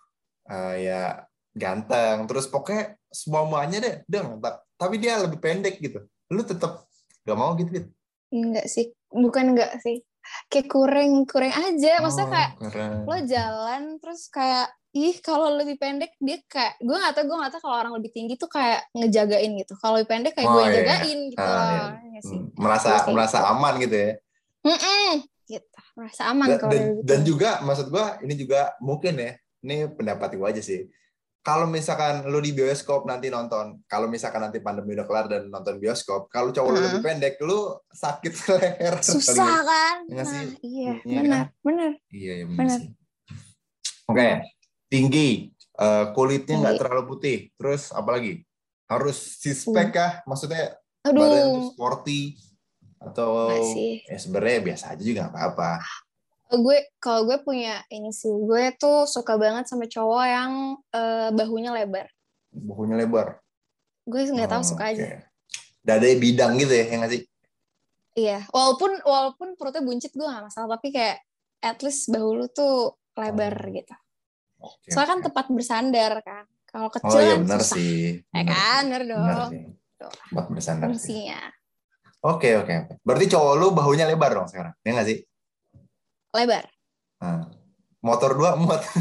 eh, 0.45 0.75
ya 0.85 1.03
ganteng, 1.51 2.25
terus 2.25 2.47
pokoknya 2.47 2.97
semua 3.09 3.43
muanya 3.45 3.79
deh, 3.81 3.95
deng. 4.07 4.39
Ta- 4.39 4.63
Tapi 4.75 4.97
dia 4.97 5.21
lebih 5.21 5.37
pendek 5.37 5.77
gitu. 5.79 6.01
Lu 6.29 6.41
tetap 6.41 6.89
gak 7.23 7.37
mau 7.37 7.53
gitu, 7.55 7.69
Dit? 7.71 7.87
Enggak 8.31 8.65
sih, 8.65 8.89
bukan 9.09 9.53
enggak 9.53 9.77
sih. 9.81 10.01
Kayak 10.47 10.69
kurang 10.69 11.27
kurang 11.27 11.51
aja. 11.51 12.01
Maksudnya 12.01 12.27
Oh, 12.27 12.33
kayak 12.33 12.51
keren. 12.61 12.93
lo 13.05 13.17
jalan 13.27 13.83
terus 13.99 14.29
kayak 14.29 14.69
ih 14.91 15.17
kalau 15.19 15.55
lebih 15.55 15.79
pendek 15.79 16.19
dia 16.19 16.43
kayak 16.45 16.75
gue 16.79 16.93
nggak 16.93 17.15
tahu 17.15 17.25
gue 17.25 17.37
nggak 17.39 17.53
tahu 17.55 17.63
kalau 17.63 17.77
orang 17.79 17.95
lebih 17.95 18.11
tinggi 18.11 18.35
tuh 18.35 18.51
kayak 18.51 18.91
ngejagain 18.91 19.55
gitu 19.55 19.79
kalau 19.79 19.97
lebih 19.97 20.11
pendek 20.11 20.35
kayak 20.35 20.51
Oh, 20.51 20.55
gue 20.55 20.61
yang 20.61 20.71
iya. 20.71 20.79
jagain 20.83 21.19
gitu 21.31 21.39
Ah, 21.41 21.47
loh 21.47 21.67
iya. 21.71 21.87
Ya 22.11 22.21
sih 22.21 22.39
Hmm, 22.43 22.47
merasa 22.59 22.91
merasa 23.07 23.39
gitu. 23.39 23.51
aman 23.55 23.75
gitu 23.79 23.97
ya. 23.97 24.11
Mm-mm, 24.61 25.11
gitu 25.15 25.40
merasa 25.95 26.23
aman 26.29 26.47
dan, 26.47 26.59
kalau 26.59 26.73
dan, 26.73 26.83
gitu. 26.85 27.03
dan 27.05 27.21
juga 27.23 27.51
maksud 27.61 27.87
gua 27.89 28.19
ini 28.21 28.35
juga 28.35 28.61
mungkin 28.79 29.15
ya 29.17 29.33
ini 29.61 29.77
pendapat 29.91 30.35
gua 30.35 30.51
aja 30.51 30.61
sih. 30.61 30.87
Kalau 31.41 31.65
misalkan 31.65 32.29
lu 32.29 32.37
di 32.39 32.53
bioskop 32.53 33.09
nanti 33.09 33.33
nonton 33.33 33.81
kalau 33.89 34.05
misalkan 34.07 34.45
nanti 34.45 34.61
pandemi 34.61 34.93
udah 34.93 35.09
kelar 35.09 35.25
dan 35.25 35.49
nonton 35.49 35.81
bioskop 35.81 36.29
kalau 36.29 36.53
cowok 36.53 36.69
Hmm. 36.71 36.85
lebih 36.85 37.01
pendek 37.01 37.35
lu 37.41 37.65
sakit 37.89 38.33
leher 38.61 38.95
kali 39.01 39.09
susah 39.09 39.35
ya. 39.41 39.61
kan? 39.65 39.97
Iya 40.05 40.17
nah 40.17 40.25
sih? 40.29 40.47
iya. 40.61 40.93
Iya 41.01 41.21
benar 41.25 41.45
benar. 41.61 41.91
Iya 42.13 42.33
iya 42.35 42.45
benar 42.45 42.61
Benar. 42.61 42.81
oke 44.07 44.29
tinggi. 44.87 45.29
Eh, 45.81 46.05
kulitnya 46.13 46.61
nggak 46.61 46.77
terlalu 46.77 47.03
putih. 47.09 47.39
Terus 47.57 47.89
apalagi 47.89 48.45
harus 48.85 49.17
six 49.41 49.65
pack 49.65 49.97
kah? 49.97 50.13
Maksudnya 50.29 50.77
aduh. 51.01 51.25
badan 51.25 51.49
sporty 51.73 52.37
atau 53.01 53.49
nggak 53.49 53.65
ya 54.07 54.19
sebenarnya 54.21 54.59
biasa 54.63 54.85
aja 54.93 55.03
juga 55.03 55.21
nggak 55.27 55.33
apa-apa. 55.33 55.73
Gue 56.51 56.77
kalau 56.99 57.25
gue 57.25 57.39
punya 57.41 57.81
ini 57.89 58.11
sih 58.11 58.29
gue 58.29 58.75
tuh 58.77 59.07
suka 59.07 59.35
banget 59.35 59.65
sama 59.67 59.87
cowok 59.87 60.25
yang 60.27 60.53
eh, 60.93 61.29
bahunya 61.33 61.71
lebar. 61.73 62.07
Bahunya 62.51 62.97
lebar? 62.99 63.39
Gue 64.05 64.27
nggak 64.27 64.51
tahu 64.51 64.63
Oh, 64.63 64.69
suka 64.69 64.85
oke. 64.87 64.93
aja 64.95 65.25
Dada 65.81 66.05
bidang 66.05 66.61
gitu 66.61 66.75
ya, 66.75 66.85
yang 66.93 67.01
nggak 67.01 67.13
sih? 67.15 67.23
iya 68.11 68.43
walaupun 68.51 68.99
walaupun 69.07 69.55
perutnya 69.55 69.81
buncit 69.81 70.11
gue 70.13 70.27
gak 70.27 70.45
masalah. 70.45 70.77
Tapi 70.77 70.91
kayak 70.91 71.23
at 71.63 71.79
least 71.81 72.11
bahu 72.11 72.37
lu 72.37 72.47
tuh 72.51 72.99
lebar 73.17 73.55
Oh. 73.55 73.71
gitu. 73.71 73.95
Oke, 74.61 74.89
soalnya 74.93 75.09
kan 75.09 75.21
tempat 75.25 75.47
bersandar 75.49 76.13
kan. 76.21 76.45
Kalau 76.67 76.87
Oh 76.87 76.93
kecil 76.93 77.17
iya 77.17 77.33
kan 77.33 77.41
benar 77.47 77.61
susah. 77.63 77.77
sih. 77.79 77.99
ya 78.29 78.43
Benar 78.43 78.51
kan 78.51 78.83
bener 78.85 79.03
dong. 79.07 79.49
sih. 79.49 79.65
Buat 80.31 80.47
bersandar 80.51 80.89
sih. 80.93 81.31
Oke 82.21 82.53
oke 82.61 82.73
oke. 82.85 82.95
Berarti 83.01 83.27
cowok 83.33 83.55
lu 83.57 83.73
bahunya 83.73 84.05
lebar 84.05 84.37
dong 84.37 84.49
sekarang, 84.49 84.77
ya 84.85 84.93
nggak 84.93 85.09
sih? 85.09 85.19
lebar 86.31 86.65
Nah, 87.21 87.45
motor 88.01 88.31
dua 88.37 88.57
muat? 88.57 88.81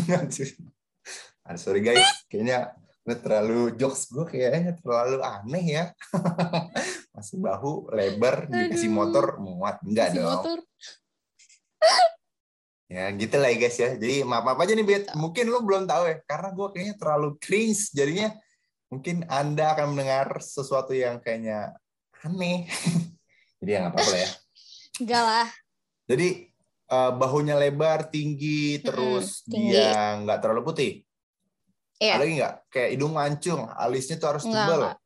Ah, 1.50 1.58
sorry 1.58 1.82
guys, 1.82 2.06
kayaknya 2.30 2.78
gue 3.02 3.18
terlalu 3.18 3.74
jokes 3.74 4.14
gue 4.14 4.22
kayaknya 4.22 4.78
terlalu 4.78 5.18
aneh 5.18 5.66
ya. 5.66 5.84
Masih 7.18 7.42
bahu 7.42 7.90
lebar 7.90 8.46
dikasih 8.46 8.94
motor 8.94 9.42
muat 9.42 9.82
enggak 9.82 10.14
si 10.14 10.22
dong. 10.22 10.30
motor 10.30 10.60
Ya 12.94 13.10
gitu 13.18 13.34
lah 13.42 13.50
ya 13.50 13.58
guys 13.58 13.78
ya. 13.82 13.98
Jadi 13.98 14.22
maaf 14.22 14.46
maaf 14.46 14.62
aja 14.62 14.78
nih 14.78 14.86
Bet. 14.86 15.10
Mungkin 15.18 15.50
lu 15.50 15.58
belum 15.66 15.90
tahu 15.90 16.06
ya, 16.06 16.16
karena 16.30 16.54
gue 16.54 16.68
kayaknya 16.70 16.96
terlalu 17.02 17.30
cringe. 17.42 17.98
Jadinya 17.98 18.30
mungkin 18.94 19.26
anda 19.26 19.74
akan 19.74 19.98
mendengar 19.98 20.38
sesuatu 20.38 20.94
yang 20.94 21.18
kayaknya 21.18 21.74
aneh. 22.22 22.68
Jadi 23.60 23.70
ya 23.70 23.78
nggak 23.84 23.94
apa-apa 23.96 24.12
lah 24.12 24.20
ya. 24.20 24.30
enggak 25.04 25.24
lah 25.24 25.48
Jadi 26.10 26.28
eh, 26.90 27.12
bahunya 27.14 27.56
lebar, 27.56 28.10
tinggi, 28.10 28.82
terus 28.82 29.46
tinggi. 29.46 29.78
dia 29.78 30.18
nggak 30.20 30.40
terlalu 30.42 30.62
putih. 30.66 30.92
Iya. 32.00 32.14
Ada 32.16 32.22
lagi 32.24 32.34
nggak? 32.40 32.56
Kayak 32.72 32.90
hidung 32.96 33.14
mancung, 33.14 33.62
alisnya 33.70 34.16
tuh 34.16 34.28
harus 34.32 34.44
Nggak, 34.48 34.66
tebal. 34.66 34.80
nggak. 34.82 34.98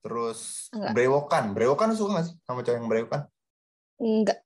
terus 0.00 0.40
Enggak. 0.72 0.92
brewokan. 0.96 1.44
Brewokan 1.52 1.88
suka 1.92 2.10
gak 2.18 2.26
sih 2.32 2.34
sama 2.42 2.60
cowok 2.64 2.76
yang 2.76 2.88
brewokan? 2.88 3.20
Enggak. 4.00 4.38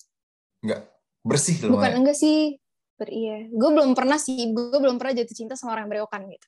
Enggak. 0.61 0.81
Bersih 1.25 1.57
lu. 1.65 1.79
Bukan 1.79 1.93
enggak 2.03 2.19
sih. 2.19 2.59
Ber 2.95 3.09
iya. 3.09 3.47
Gue 3.49 3.71
belum 3.73 3.95
pernah 3.95 4.19
sih. 4.19 4.51
Gue 4.51 4.77
belum 4.77 4.99
pernah 4.99 5.15
jatuh 5.15 5.33
cinta 5.33 5.55
sama 5.55 5.79
orang 5.79 5.87
yang 5.87 5.93
berewokan 5.97 6.27
gitu. 6.29 6.47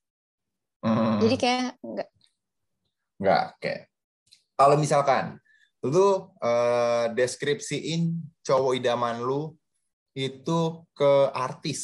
Hmm. 0.84 1.18
Jadi 1.22 1.36
kayak 1.38 1.66
enggak. 1.80 2.08
Enggak, 3.16 3.42
oke. 3.56 3.72
Kalau 4.56 4.76
misalkan 4.76 5.24
lu 5.84 6.32
eh, 6.40 7.04
deskripsiin 7.12 8.16
cowok 8.40 8.78
idaman 8.80 9.20
lu 9.20 9.52
itu 10.16 10.86
ke 10.96 11.12
artis. 11.36 11.80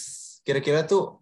Kira-kira 0.46 0.88
tuh 0.88 1.20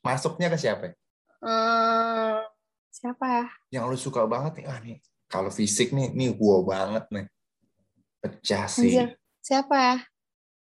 masuknya 0.00 0.48
ke 0.48 0.56
siapa? 0.56 0.94
Hmm, 1.42 2.46
siapa 2.92 3.24
ya? 3.26 3.46
Yang 3.80 3.84
lu 3.90 3.96
suka 3.98 4.22
banget 4.30 4.62
nih. 4.62 4.66
Ah 4.70 4.78
nih, 4.78 4.96
kalau 5.26 5.50
fisik 5.50 5.90
nih, 5.90 6.14
nih 6.14 6.30
gua 6.38 6.62
banget 6.62 7.04
nih. 7.10 7.26
Pecah 8.20 8.64
sih. 8.70 8.92
Anjir. 8.94 9.08
Siapa 9.40 9.74
ya? 9.76 9.96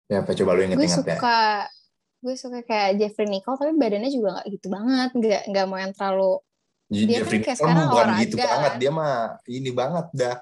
Ya, 0.10 0.18
apa 0.26 0.32
coba 0.34 0.58
lu 0.58 0.66
Gue 0.66 0.68
inget-inget 0.74 1.06
ya? 1.06 1.18
suka 1.20 1.38
gue 2.20 2.36
suka 2.36 2.60
kayak 2.68 3.00
Jeffrey 3.00 3.32
Nicole 3.32 3.56
tapi 3.56 3.72
badannya 3.80 4.12
juga 4.12 4.36
nggak 4.36 4.48
gitu 4.52 4.68
banget 4.68 5.10
nggak 5.16 5.42
nggak 5.56 5.66
mau 5.72 5.80
yang 5.80 5.96
terlalu 5.96 6.34
Dia 6.92 7.24
Jeffrey 7.24 7.40
kan 7.40 7.46
kayak 7.48 7.58
Nicole 7.62 7.70
sekarang 7.70 7.88
bukan 7.88 7.96
olahraga 8.10 8.22
gitu 8.26 8.36
banget. 8.36 8.72
kan. 8.72 8.74
Dia 8.82 8.92
mah 8.92 9.16
ini 9.46 9.70
banget 9.72 10.08
dah. 10.18 10.36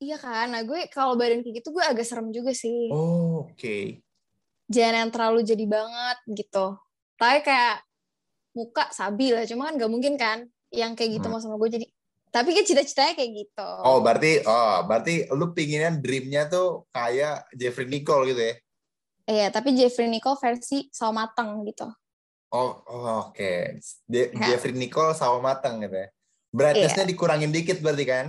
Iya 0.00 0.16
kan 0.16 0.48
nah 0.48 0.60
gue 0.60 0.88
kalau 0.88 1.14
badan 1.14 1.40
kayak 1.40 1.60
gitu 1.60 1.70
gue 1.70 1.84
agak 1.84 2.02
serem 2.02 2.28
juga 2.30 2.50
sih 2.50 2.88
Oh, 2.88 3.46
oke. 3.46 4.00
jangan 4.66 4.94
yang 4.98 5.10
terlalu 5.10 5.40
jadi 5.42 5.64
banget 5.66 6.18
gitu 6.26 6.80
tapi 7.14 7.42
kayak 7.42 7.84
muka 8.50 8.88
sabi 8.90 9.30
lah 9.30 9.44
cuma 9.44 9.68
kan 9.68 9.76
nggak 9.76 9.92
mungkin 9.92 10.14
kan 10.16 10.38
yang 10.70 10.94
kayak 10.94 11.16
gitu 11.16 11.26
Hmm. 11.26 11.36
mau 11.36 11.42
sama 11.42 11.54
gue 11.56 11.70
jadi 11.70 11.86
tapi 12.30 12.54
kan 12.54 12.62
cita-citanya 12.62 13.14
kayak 13.14 13.32
gitu 13.36 13.68
Oh, 13.82 13.98
berarti 14.00 14.40
oh, 14.42 14.82
berarti 14.84 15.26
lu 15.28 15.50
pinginnya 15.50 15.90
dreamnya 15.92 16.46
tuh 16.46 16.86
kayak 16.88 17.50
Jeffrey 17.52 17.86
Nicole 17.86 18.26
gitu 18.26 18.40
ya? 18.40 18.54
iya 19.26 19.46
tapi 19.48 19.74
Jeffrey 19.74 20.06
Nicole 20.06 20.38
versi 20.38 20.88
sawo 20.88 21.12
mateng 21.12 21.62
gitu 21.64 21.86
Oh, 22.50 22.82
oh, 22.82 23.30
oke. 23.30 23.78
Je- 24.10 24.34
Ya. 24.34 24.42
Jeffrey 24.50 24.74
Nicole 24.74 25.14
sama 25.14 25.38
mateng 25.38 25.78
gitu 25.78 25.94
ya. 25.94 26.10
Brightness-nya 26.50 27.06
dikurangin 27.06 27.54
dikit 27.54 27.78
berarti 27.78 28.02
kan? 28.02 28.26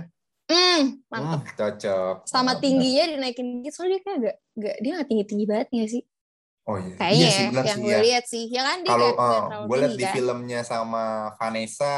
Hmm 0.52 0.80
mantep 1.08 1.40
Hmm, 1.40 1.56
cocok. 1.56 2.16
sama 2.28 2.52
benar. 2.52 2.60
tingginya 2.60 3.04
dinaikin 3.08 3.46
dikit 3.58 3.72
soalnya 3.72 3.96
dia 3.96 4.04
kayak 4.04 4.18
gak, 4.20 4.36
gak 4.54 4.76
dia 4.78 4.90
gak 4.94 5.08
tinggi 5.08 5.24
tinggi 5.24 5.46
banget 5.48 5.68
ya 5.72 5.86
sih 5.88 6.02
Oh 6.62 6.78
iya. 6.78 6.94
kayaknya 6.94 7.16
iya 7.18 7.26
ya, 7.26 7.34
sih, 7.34 7.44
benar 7.50 7.64
yang 7.64 7.74
sih, 7.74 7.82
gue 7.82 7.90
ya. 7.90 8.00
lihat 8.06 8.24
sih 8.28 8.44
ya 8.46 8.62
kan 8.62 8.76
dia 8.78 8.90
Kalau 8.92 9.08
gak, 9.08 9.16
gak 9.18 9.40
terlalu 9.42 9.64
gue 9.66 9.76
lihat 9.80 9.92
di 9.92 10.04
kan 10.04 10.14
filmnya 10.14 10.60
sama 10.62 11.04
Vanessa, 11.34 11.94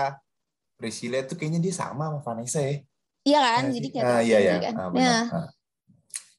Priscilla 0.81 1.19
tuh 1.23 1.37
kayaknya 1.37 1.61
dia 1.61 1.75
sama 1.75 2.05
sama 2.09 2.21
Vanessa 2.23 2.61
ya. 2.63 2.77
iya 3.25 3.39
kan 3.41 3.63
Iya 3.63 3.73
jadi 3.77 3.87
gak 3.91 4.03
Ah, 4.05 4.21
iya, 4.23 4.39
iya. 4.41 4.57
kan 4.65 4.75
Ah. 4.97 5.25
Ah. 5.29 5.49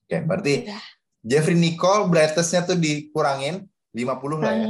Oke, 0.06 0.18
berarti 0.22 0.54
Iya. 0.66 0.80
Jeffrey 1.26 1.58
Nicole 1.58 2.06
brightness-nya 2.06 2.62
tuh 2.64 2.78
dikurangin 2.78 3.66
50 3.94 4.38
lah 4.38 4.54
ya. 4.54 4.68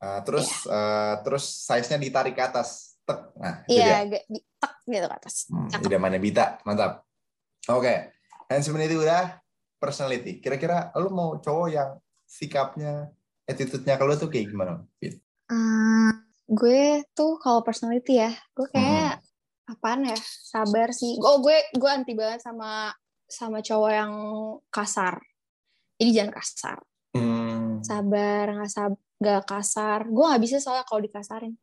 Ah, 0.00 0.20
terus 0.24 0.48
eh, 0.64 1.14
terus 1.24 1.44
size-nya 1.64 1.96
ditarik 1.96 2.34
ke 2.36 2.42
atas. 2.42 2.96
Tek. 3.04 3.20
Nah, 3.36 3.54
iya 3.66 4.04
tek 4.62 4.72
gitu 4.86 5.06
ke 5.10 5.16
atas 5.18 5.34
Hmm, 5.50 5.66
idamannya 5.82 6.22
Bita, 6.22 6.62
mantap. 6.62 7.02
Oke, 7.66 8.14
handsome 8.46 8.78
itu 8.78 9.02
udah 9.02 9.42
personality. 9.76 10.38
Kira-kira 10.38 10.94
lu 10.94 11.10
mau 11.10 11.34
cowok 11.36 11.68
yang 11.68 11.90
sikapnya, 12.22 13.10
attitude-nya 13.44 13.98
kalau 13.98 14.14
tuh 14.14 14.30
kayak 14.30 14.46
gimana? 14.54 14.86
Bit? 15.02 15.18
Eh, 15.50 16.10
gue 16.48 17.02
tuh 17.12 17.38
kalau 17.38 17.60
personality 17.62 18.18
ya 18.18 18.30
gue 18.52 18.66
Hmm. 18.70 18.74
kayak 18.74 19.14
apaan 19.62 20.04
ya 20.04 20.18
sabar 20.20 20.90
sih 20.92 21.16
oh 21.16 21.40
gue 21.40 21.54
gue 21.72 21.90
anti 21.90 22.12
banget 22.12 22.44
sama 22.44 22.92
sama 23.24 23.64
cowok 23.64 23.92
yang 23.94 24.12
kasar 24.68 25.16
jadi 25.96 26.10
jangan 26.12 26.32
kasar 26.36 26.78
Hmm, 27.12 27.80
sabar 27.80 28.52
nggak 28.52 28.68
sab 28.68 28.92
nggak 29.16 29.44
kasar 29.44 30.08
gue 30.08 30.24
nggak 30.24 30.42
bisa 30.44 30.56
soalnya 30.58 30.84
kalau 30.84 31.00
dikasarin 31.00 31.54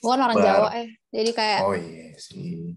gue 0.00 0.08
kan 0.10 0.20
orang. 0.20 0.36
Jawa 0.40 0.68
eh 0.74 0.88
jadi 1.12 1.30
kayak 1.30 1.60
oh 1.62 1.74
iya 1.76 2.08
sih. 2.16 2.72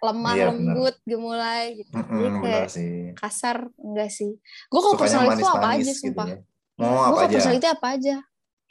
lemah 0.00 0.32
iya, 0.32 0.44
lembut 0.48 0.96
gemulai 1.04 1.64
gitu 1.76 1.92
jadi 1.92 2.08
Mm-mm, 2.08 2.40
kayak 2.40 2.40
benar 2.40 2.66
sih. 2.72 2.92
kasar 3.12 3.56
enggak 3.76 4.08
sih 4.08 4.32
gue 4.40 4.80
kalau 4.80 4.94
Sukanya 4.96 5.04
personality 5.28 5.42
tuh 5.42 5.50
apa 5.52 5.68
aja 5.68 5.82
gitu 5.84 5.98
sumpah 6.00 6.26
ya. 6.26 6.38
gue 6.40 6.80
Mau 6.80 6.94
apa 6.96 7.04
kalau 7.04 7.18
aja? 7.20 7.34
personality 7.36 7.68
apa 7.68 7.88
aja 7.94 8.16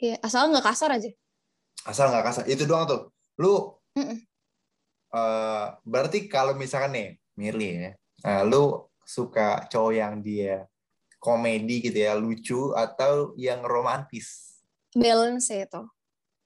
Iya, 0.00 0.16
asal 0.24 0.48
nggak 0.48 0.64
kasar 0.64 0.90
aja 0.96 1.10
Asal 1.80 2.08
nggak 2.08 2.24
kasar. 2.24 2.44
Itu 2.44 2.64
doang 2.64 2.84
tuh. 2.84 3.12
Lu 3.36 3.76
Mm-mm. 3.96 4.16
eh, 5.12 5.66
berarti 5.82 6.24
kalau 6.24 6.52
misalkan 6.52 6.92
nih, 6.92 7.08
milih 7.36 7.72
ya, 7.72 7.90
eh, 8.24 8.42
lu 8.44 8.84
suka 9.00 9.64
cowok 9.66 9.92
yang 9.92 10.14
dia 10.20 10.64
komedi 11.16 11.80
gitu 11.80 11.98
ya, 12.00 12.16
lucu 12.16 12.72
atau 12.72 13.32
yang 13.36 13.60
romantis? 13.60 14.56
balance 14.90 15.48
ya 15.48 15.64
itu 15.64 15.82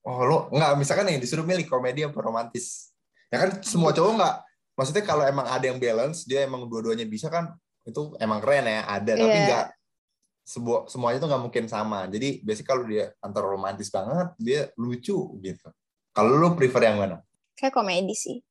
Oh, 0.04 0.20
lu 0.22 0.36
nggak 0.52 0.76
misalkan 0.76 1.08
nih 1.08 1.16
disuruh 1.16 1.42
milih 1.42 1.64
komedi 1.64 2.04
apa 2.04 2.16
romantis? 2.20 2.92
Ya 3.32 3.40
kan 3.40 3.56
semua 3.64 3.90
cowok 3.90 4.12
nggak. 4.14 4.34
Maksudnya 4.76 5.02
kalau 5.02 5.24
emang 5.24 5.48
ada 5.48 5.64
yang 5.64 5.80
balance, 5.80 6.28
dia 6.28 6.44
emang 6.44 6.66
dua-duanya 6.66 7.06
bisa 7.06 7.30
kan, 7.30 7.56
itu 7.82 8.12
emang 8.18 8.38
keren 8.38 8.66
ya, 8.66 8.84
ada. 8.84 9.12
Tapi 9.16 9.32
Iya. 9.32 9.46
nggak 9.46 9.64
sebuah 10.44 10.80
semuanya 10.86 11.18
tuh 11.18 11.28
nggak 11.32 11.42
mungkin 11.42 11.64
sama. 11.66 12.04
Jadi 12.04 12.44
biasanya 12.44 12.68
kalau 12.68 12.84
dia 12.84 13.04
antara 13.18 13.46
romantis 13.48 13.88
banget, 13.88 14.28
dia 14.36 14.60
lucu 14.76 15.16
gitu. 15.40 15.68
Kalau 16.12 16.30
lu 16.30 16.52
prefer 16.52 16.84
yang 16.84 17.00
mana? 17.00 17.18
kayak 17.54 17.70
komedi 17.70 18.12
sih 18.12 18.42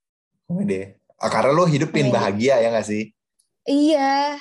Komedi. 0.48 0.88
Ah, 1.20 1.28
karena 1.28 1.52
lu 1.52 1.68
hidupin 1.68 2.08
Komedi. 2.08 2.16
bahagia 2.16 2.56
ya 2.60 2.72
nggak 2.72 2.88
sih? 2.88 3.12
iya 3.64 4.40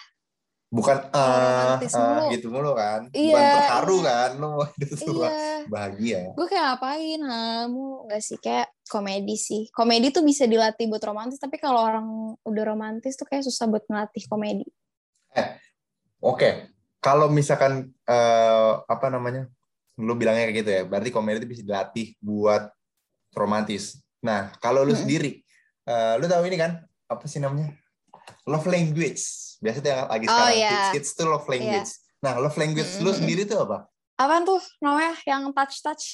Bukan 0.72 0.96
ah 1.12 1.76
ah, 1.76 1.76
mulu. 1.76 2.32
gitu 2.32 2.46
mulu 2.48 2.72
kan? 2.72 3.04
Bukan 3.12 3.20
Iya, 3.20 3.52
terharu 3.60 3.98
iya. 4.00 4.08
kan? 4.08 4.30
Lu 4.40 4.50
hidup 4.80 4.98
tuh 5.04 5.14
iya 5.20 5.52
bahagia. 5.68 6.20
gue 6.34 6.46
kayak 6.50 6.64
ngapain 6.74 7.20
kamu 7.22 7.84
nggak 8.08 8.22
sih 8.24 8.38
kayak 8.42 8.66
komedi 8.90 9.36
sih 9.38 9.62
komedi 9.70 10.10
tuh 10.10 10.26
bisa 10.26 10.42
dilatih 10.50 10.90
buat 10.90 10.98
romantis 11.06 11.38
tapi 11.38 11.54
kalau 11.60 11.78
orang 11.78 12.06
udah 12.42 12.64
romantis 12.66 13.14
tuh 13.14 13.28
kayak 13.30 13.46
susah 13.46 13.70
buat 13.70 13.86
ngelatih 13.86 14.26
komedi 14.26 14.66
Oke, 16.22 16.70
kalau 17.02 17.26
misalkan 17.26 17.90
eh, 18.06 18.72
apa 18.86 19.10
namanya, 19.10 19.50
lu 19.98 20.14
bilangnya 20.14 20.46
kayak 20.46 20.58
gitu 20.62 20.70
ya, 20.70 20.82
berarti 20.86 21.10
komedi 21.10 21.42
itu 21.42 21.50
bisa 21.50 21.62
dilatih 21.66 22.14
buat 22.22 22.70
romantis. 23.34 23.98
Nah, 24.22 24.54
kalau 24.62 24.86
lu 24.86 24.94
Mm-mm. 24.94 25.02
sendiri, 25.02 25.42
eh, 25.82 26.14
lu 26.22 26.30
tahu 26.30 26.46
ini 26.46 26.54
kan 26.62 26.78
apa 27.10 27.26
sih 27.26 27.42
namanya? 27.42 27.74
Love 28.46 28.70
language. 28.70 29.18
Biasa 29.62 29.78
tuh 29.78 29.88
yang 29.88 30.00
lagi 30.04 30.26
Oh, 30.26 30.32
sekarang 30.32 30.56
iya. 30.58 30.70
hits, 30.74 30.88
hits 30.92 31.10
tuh 31.14 31.26
love 31.26 31.46
language. 31.46 31.90
Nah, 32.18 32.32
love 32.36 32.56
language 32.56 32.90
lu 32.98 33.06
Mm-mm. 33.06 33.16
sendiri 33.16 33.42
tuh 33.44 33.62
apa? 33.62 33.86
apaan 34.12 34.42
tuh 34.42 34.60
namanya 34.78 35.16
yang 35.24 35.50
touch 35.50 35.80
touch 35.80 36.04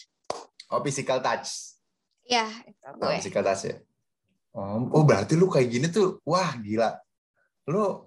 Oh, 0.68 0.80
physical 0.80 1.18
touch. 1.18 1.76
ya 2.22 2.44
itu 2.62 2.84
Nah, 2.86 3.08
gue 3.08 3.16
physical 3.18 3.40
touch 3.42 3.62
ya. 3.64 3.76
Oh, 4.52 4.84
oh, 4.92 5.02
berarti 5.02 5.32
lu 5.32 5.48
kayak 5.48 5.68
gini 5.68 5.86
tuh, 5.88 6.20
wah 6.22 6.52
gila. 6.56 6.92
Lu 7.66 8.04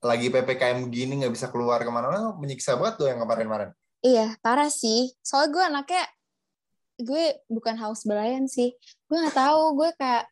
lagi 0.00 0.28
ppkm 0.28 0.88
gini 0.88 1.16
nggak 1.16 1.32
bisa 1.32 1.48
keluar 1.48 1.80
ke 1.80 1.88
mana-mana, 1.88 2.32
menyiksa 2.34 2.76
banget 2.76 2.94
tuh 2.96 3.08
yang 3.08 3.20
kemarin-kemarin. 3.20 3.72
iya 4.00 4.36
parah 4.38 4.68
sih 4.68 5.16
soalnya 5.20 5.48
gue 5.48 5.62
anaknya 5.64 6.04
gue 7.00 7.24
bukan 7.48 7.72
haus 7.80 8.04
belayan 8.04 8.44
sih 8.44 8.76
gue 9.08 9.16
nggak 9.16 9.32
tahu 9.32 9.80
gue 9.80 9.90
kayak 9.96 10.28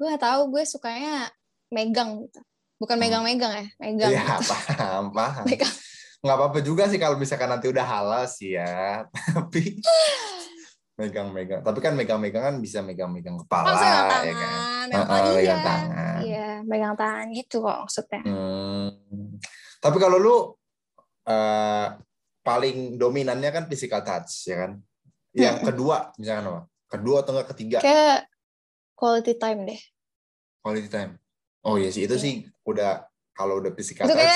gue 0.00 0.06
nggak 0.08 0.24
tahu 0.24 0.40
gue 0.48 0.64
sukanya 0.64 1.28
megang 1.68 2.24
gitu 2.24 2.40
bukan 2.82 2.98
Hmm. 2.98 3.04
megang-megang 3.06 3.52
ya 3.54 3.66
megang 3.78 4.10
Iya, 4.10 4.24
paham, 4.50 5.04
paham. 5.14 5.46
megang 5.46 5.70
Nggak 6.22 6.36
apa-apa 6.38 6.58
juga 6.62 6.86
sih 6.86 6.98
kalau 6.98 7.14
misalkan 7.14 7.50
nanti 7.50 7.66
udah 7.66 7.82
halal 7.82 8.24
sih 8.26 8.54
ya. 8.54 9.06
Tapi 9.34 9.78
megang-megang. 10.94 11.62
Tapi 11.62 11.78
kan 11.78 11.94
megang-megang 11.94 12.42
kan 12.42 12.56
bisa 12.58 12.78
megang-megang 12.78 13.40
kepala, 13.42 13.74
maksudnya 13.74 13.96
megang 13.96 14.22
ya 14.22 14.34
kan? 14.34 14.50
tangan 14.52 14.86
megang, 14.86 15.22
iya 15.24 15.34
megang 15.34 15.62
tangan. 15.62 16.16
iya 16.20 16.48
megang 16.62 16.94
tangan 16.94 17.26
gitu 17.32 17.56
kok 17.58 17.78
maksudnya 17.86 18.20
Hmm. 18.22 18.90
Tapi 19.78 19.96
kalau 19.98 20.18
lu 20.18 20.36
eh, 21.22 21.86
paling 22.42 22.98
dominannya 22.98 23.50
kan 23.50 23.64
physical 23.66 24.02
touch, 24.02 24.46
ya 24.46 24.66
kan? 24.66 24.72
Yang 25.30 25.54
Mm-mm. 25.58 25.68
kedua, 25.70 25.96
misalkan 26.18 26.44
apa? 26.50 26.60
Kedua 26.86 27.16
atau 27.22 27.30
enggak 27.34 27.48
ketiga? 27.54 27.78
kayak 27.78 28.26
quality 28.94 29.34
time 29.34 29.64
deh 29.64 29.80
Quality 30.60 30.86
time. 30.86 31.21
Oh 31.62 31.78
iya 31.78 31.90
sih, 31.90 32.04
itu 32.04 32.14
Iya. 32.14 32.22
sih 32.22 32.34
udah 32.66 33.06
kalau 33.32 33.62
udah 33.62 33.70
physical 33.72 34.04
Itu 34.06 34.14
udah 34.14 34.26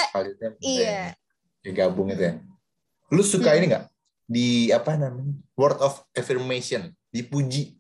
iya 0.63 1.15
ya, 1.61 1.71
gabung 1.75 2.09
itu 2.09 2.23
ya. 2.23 2.35
Lu 3.11 3.23
suka 3.23 3.51
Hmm. 3.53 3.59
ini 3.59 3.67
nggak? 3.71 3.85
Di 4.27 4.49
apa 4.71 4.95
namanya? 4.95 5.35
Word 5.55 5.79
of 5.79 6.03
affirmation, 6.15 6.91
dipuji. 7.11 7.79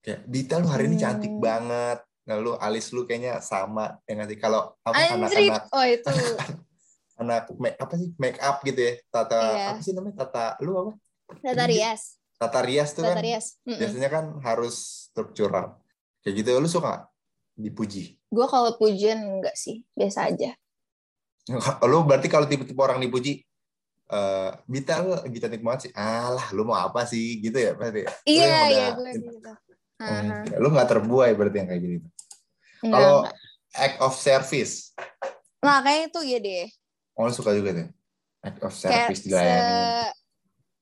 Kayak 0.00 0.22
Dita 0.24 0.54
lu 0.58 0.66
hari 0.66 0.86
ini 0.86 0.96
cantik 0.96 1.30
Hmm. 1.30 1.42
banget. 1.42 1.98
Lalu 2.26 2.58
alis 2.58 2.90
lu 2.90 3.06
kayaknya 3.06 3.38
sama 3.38 3.98
ya 4.02 4.18
nggak 4.18 4.28
sih? 4.30 4.38
Kalau 4.38 4.74
apa 4.82 4.98
anak-anak 5.14 5.62
oh 5.70 5.84
itu 5.86 6.10
anak 7.22 7.46
make, 7.54 7.78
apa 7.78 7.94
sih 7.94 8.10
make 8.18 8.38
up 8.38 8.62
gitu 8.62 8.78
ya? 8.78 8.92
Tata 9.08 9.38
Iya. 9.38 9.66
apa 9.70 9.80
sih 9.80 9.92
namanya? 9.94 10.16
Tata 10.26 10.44
lu 10.58 10.72
apa? 10.74 10.92
data 11.42 11.66
rias 11.66 12.22
Tata 12.38 12.60
rias 12.62 12.94
tuh 12.94 13.02
data 13.02 13.18
kan 13.18 13.22
rias 13.22 13.46
biasanya 13.66 14.10
kan 14.10 14.24
harus 14.42 15.08
struktural. 15.10 15.78
Kayak 16.22 16.34
gitu 16.42 16.50
lu 16.58 16.68
suka? 16.68 17.06
Dipuji. 17.54 18.15
Gue 18.26 18.46
kalau 18.46 18.74
pujian 18.74 19.18
enggak 19.38 19.54
sih, 19.54 19.86
biasa 19.94 20.30
aja. 20.30 20.50
Lu 21.86 22.02
berarti 22.02 22.26
kalau 22.26 22.50
tipe-tipe 22.50 22.78
orang 22.78 22.98
dipuji, 22.98 23.46
eh 24.06 24.50
Bita 24.66 24.98
lu 25.02 25.14
cantik 25.14 25.62
banget 25.62 25.80
sih. 25.88 25.92
Alah, 25.94 26.50
lu 26.50 26.66
mau 26.66 26.74
apa 26.74 27.06
sih? 27.06 27.38
Gitu 27.38 27.54
ya 27.54 27.72
berarti. 27.78 28.02
ya? 28.02 28.10
Iya, 28.26 28.56
iya, 28.70 28.86
gue 28.98 29.10
gitu. 29.14 29.52
Aha. 30.02 30.42
Lu 30.58 30.68
nggak 30.74 30.88
terbuai 30.90 31.32
berarti 31.32 31.56
yang 31.62 31.68
kayak 31.70 31.82
gitu. 31.82 32.08
Enggak, 32.82 32.98
Kalau 32.98 33.16
act 33.76 33.96
of 34.02 34.14
service, 34.14 34.74
Nah, 35.62 35.82
kayaknya 35.82 36.06
itu 36.12 36.20
iya 36.22 36.38
deh. 36.38 36.66
oh 37.16 37.26
lu 37.26 37.32
suka 37.32 37.50
juga 37.50 37.70
tuh. 37.74 37.88
Act 38.44 38.60
of 38.62 38.70
Kayak 38.70 39.10
service 39.10 39.22
dilayani. 39.24 39.74
se- 39.74 40.14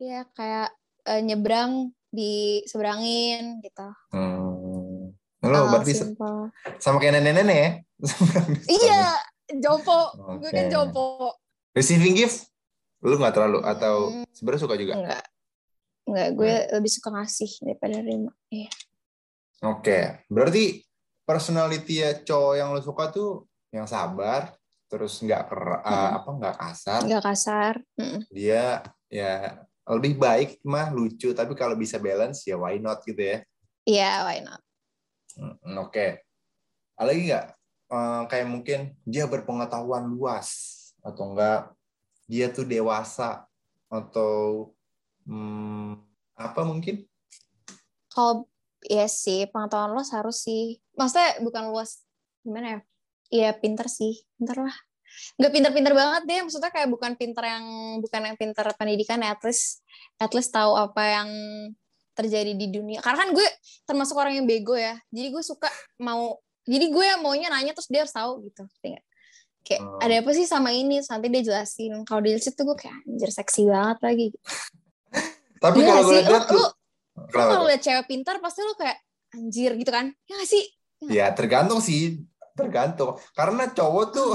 ya 0.04 0.20
kayak 0.34 0.68
eh, 1.06 1.20
nyebrang 1.22 1.72
diseberangin 2.10 3.62
gitu. 3.62 3.88
Hmm. 4.12 4.63
Lu 5.44 5.52
Hal 5.54 5.66
berarti 5.68 5.92
se- 5.92 6.08
simple. 6.08 6.48
sama 6.78 6.96
kayak 6.96 7.14
nenek-nenek 7.14 7.56
ya? 7.56 7.70
Iya, 8.66 9.02
jompo. 9.58 9.98
Gue 10.38 10.48
kan 10.48 10.66
jompo. 10.66 11.36
Receiving 11.70 12.14
gift, 12.14 12.48
lu 13.00 13.14
nggak 13.14 13.34
terlalu 13.34 13.60
atau 13.60 13.94
Hmm. 14.10 14.24
sebenarnya 14.30 14.62
suka 14.62 14.74
juga? 14.74 14.94
Enggak. 14.94 15.24
Enggak, 16.04 16.28
gue 16.32 16.52
lebih 16.72 16.90
suka 16.90 17.08
ngasih 17.10 17.50
daripada 17.60 17.94
nerima. 17.96 18.32
Iya. 18.48 18.70
Oke, 19.64 19.98
berarti 20.26 20.84
personality 21.22 21.94
ya 21.98 22.10
cowok 22.18 22.54
yang 22.54 22.68
lu 22.70 22.80
suka 22.80 23.08
tuh 23.08 23.30
yang 23.70 23.84
sabar, 23.84 24.52
terus 24.86 25.18
nggak 25.18 25.42
ker- 25.44 25.80
uh, 25.80 25.88
Hmm. 25.88 26.16
apa 26.18 26.30
nggak 26.30 26.56
kasar, 26.58 27.00
Enggak 27.02 27.24
kasar. 27.24 27.74
Mm-mm. 27.96 28.20
dia 28.28 28.84
ya 29.08 29.56
lebih 29.84 30.14
baik 30.14 30.60
mah 30.62 30.88
lucu, 30.88 31.32
tapi 31.32 31.52
kalau 31.52 31.74
bisa 31.74 31.96
balance 31.98 32.44
ya 32.44 32.54
why 32.54 32.76
not 32.76 33.00
gitu 33.02 33.20
ya. 33.20 33.38
Iya, 33.82 34.24
why 34.24 34.40
not? 34.40 34.63
Hmm, 35.38 35.78
Oke, 35.82 36.22
ada 36.94 37.06
lagi 37.10 37.30
nggak 37.30 37.46
Eh, 37.94 38.22
kayak 38.26 38.48
mungkin 38.48 38.80
dia 39.06 39.28
berpengetahuan 39.30 40.08
luas 40.10 40.48
atau 41.04 41.30
enggak 41.30 41.70
dia 42.26 42.48
tuh 42.50 42.64
dewasa 42.64 43.44
atau 43.86 44.72
hmm, 45.28 46.00
apa 46.34 46.60
mungkin? 46.64 47.04
Kalau 48.10 48.48
iya 48.88 49.06
sih, 49.06 49.46
pengetahuan 49.52 49.92
luas 49.94 50.10
harus 50.10 50.42
sih. 50.42 50.80
Maksudnya 50.98 51.44
bukan 51.44 51.70
luas 51.70 52.02
gimana 52.42 52.66
ya? 52.66 52.80
Iya, 53.30 53.50
pinter 53.62 53.86
sih. 53.86 54.24
Pinter 54.40 54.64
lah. 54.64 54.76
Nggak 55.38 55.52
pinter-pinter 55.54 55.92
banget 55.94 56.22
deh. 56.26 56.40
Maksudnya 56.42 56.72
kayak 56.74 56.88
bukan 56.90 57.12
pinter 57.20 57.44
yang 57.46 57.64
bukan 58.00 58.22
yang 58.32 58.36
pinter 58.40 58.66
pendidikan 58.74 59.20
ya. 59.22 59.36
At 59.36 59.42
least 59.44 59.84
at 60.18 60.32
least 60.32 60.50
tahu 60.50 60.74
apa 60.74 61.02
yang 61.04 61.28
terjadi 62.14 62.54
di 62.54 62.70
dunia. 62.70 63.02
Karena 63.02 63.26
kan 63.26 63.30
gue 63.34 63.46
termasuk 63.84 64.14
orang 64.16 64.38
yang 64.38 64.46
bego 64.46 64.78
ya. 64.78 64.94
Jadi 65.10 65.28
gue 65.34 65.42
suka 65.42 65.68
mau 66.00 66.38
jadi 66.64 66.86
gue 66.88 67.04
yang 67.04 67.20
maunya 67.20 67.52
nanya 67.52 67.76
terus 67.76 67.90
dia 67.90 68.06
harus 68.06 68.14
tahu 68.14 68.46
gitu. 68.48 68.64
Ngerti 68.64 68.88
nggak? 68.96 69.06
Kayak 69.64 69.80
Hmm. 69.80 69.98
ada 70.00 70.14
apa 70.20 70.30
sih 70.32 70.46
sama 70.48 70.70
ini? 70.72 71.00
Terus 71.00 71.10
Nanti 71.12 71.26
dia 71.28 71.42
jelasin. 71.44 71.92
Kalau 72.04 72.20
di 72.24 72.30
situ 72.40 72.60
gue 72.64 72.76
kayak 72.76 72.98
anjir 73.04 73.30
seksi 73.32 73.62
banget 73.68 73.98
lagi. 74.00 74.28
Tapi 75.64 75.78
Iya 75.80 75.88
kalau 75.88 76.02
gue 76.04 76.14
lihat 76.20 76.28
Lu, 76.28 76.36
lu, 76.36 76.44
tuh, 76.44 76.68
lu 77.16 77.32
kalau 77.32 77.64
lihat 77.68 77.82
cewek 77.82 78.06
pintar 78.08 78.36
pasti 78.44 78.60
lu 78.60 78.74
kayak 78.76 78.98
anjir 79.34 79.70
gitu 79.74 79.90
kan? 79.90 80.12
Ya 80.28 80.32
nggak 80.36 80.50
sih? 80.50 80.64
Ya 81.04 81.26
tergantung 81.32 81.80
sih, 81.84 82.22
tergantung. 82.56 83.16
Karena 83.36 83.68
cowok 83.72 84.04
tuh, 84.12 84.30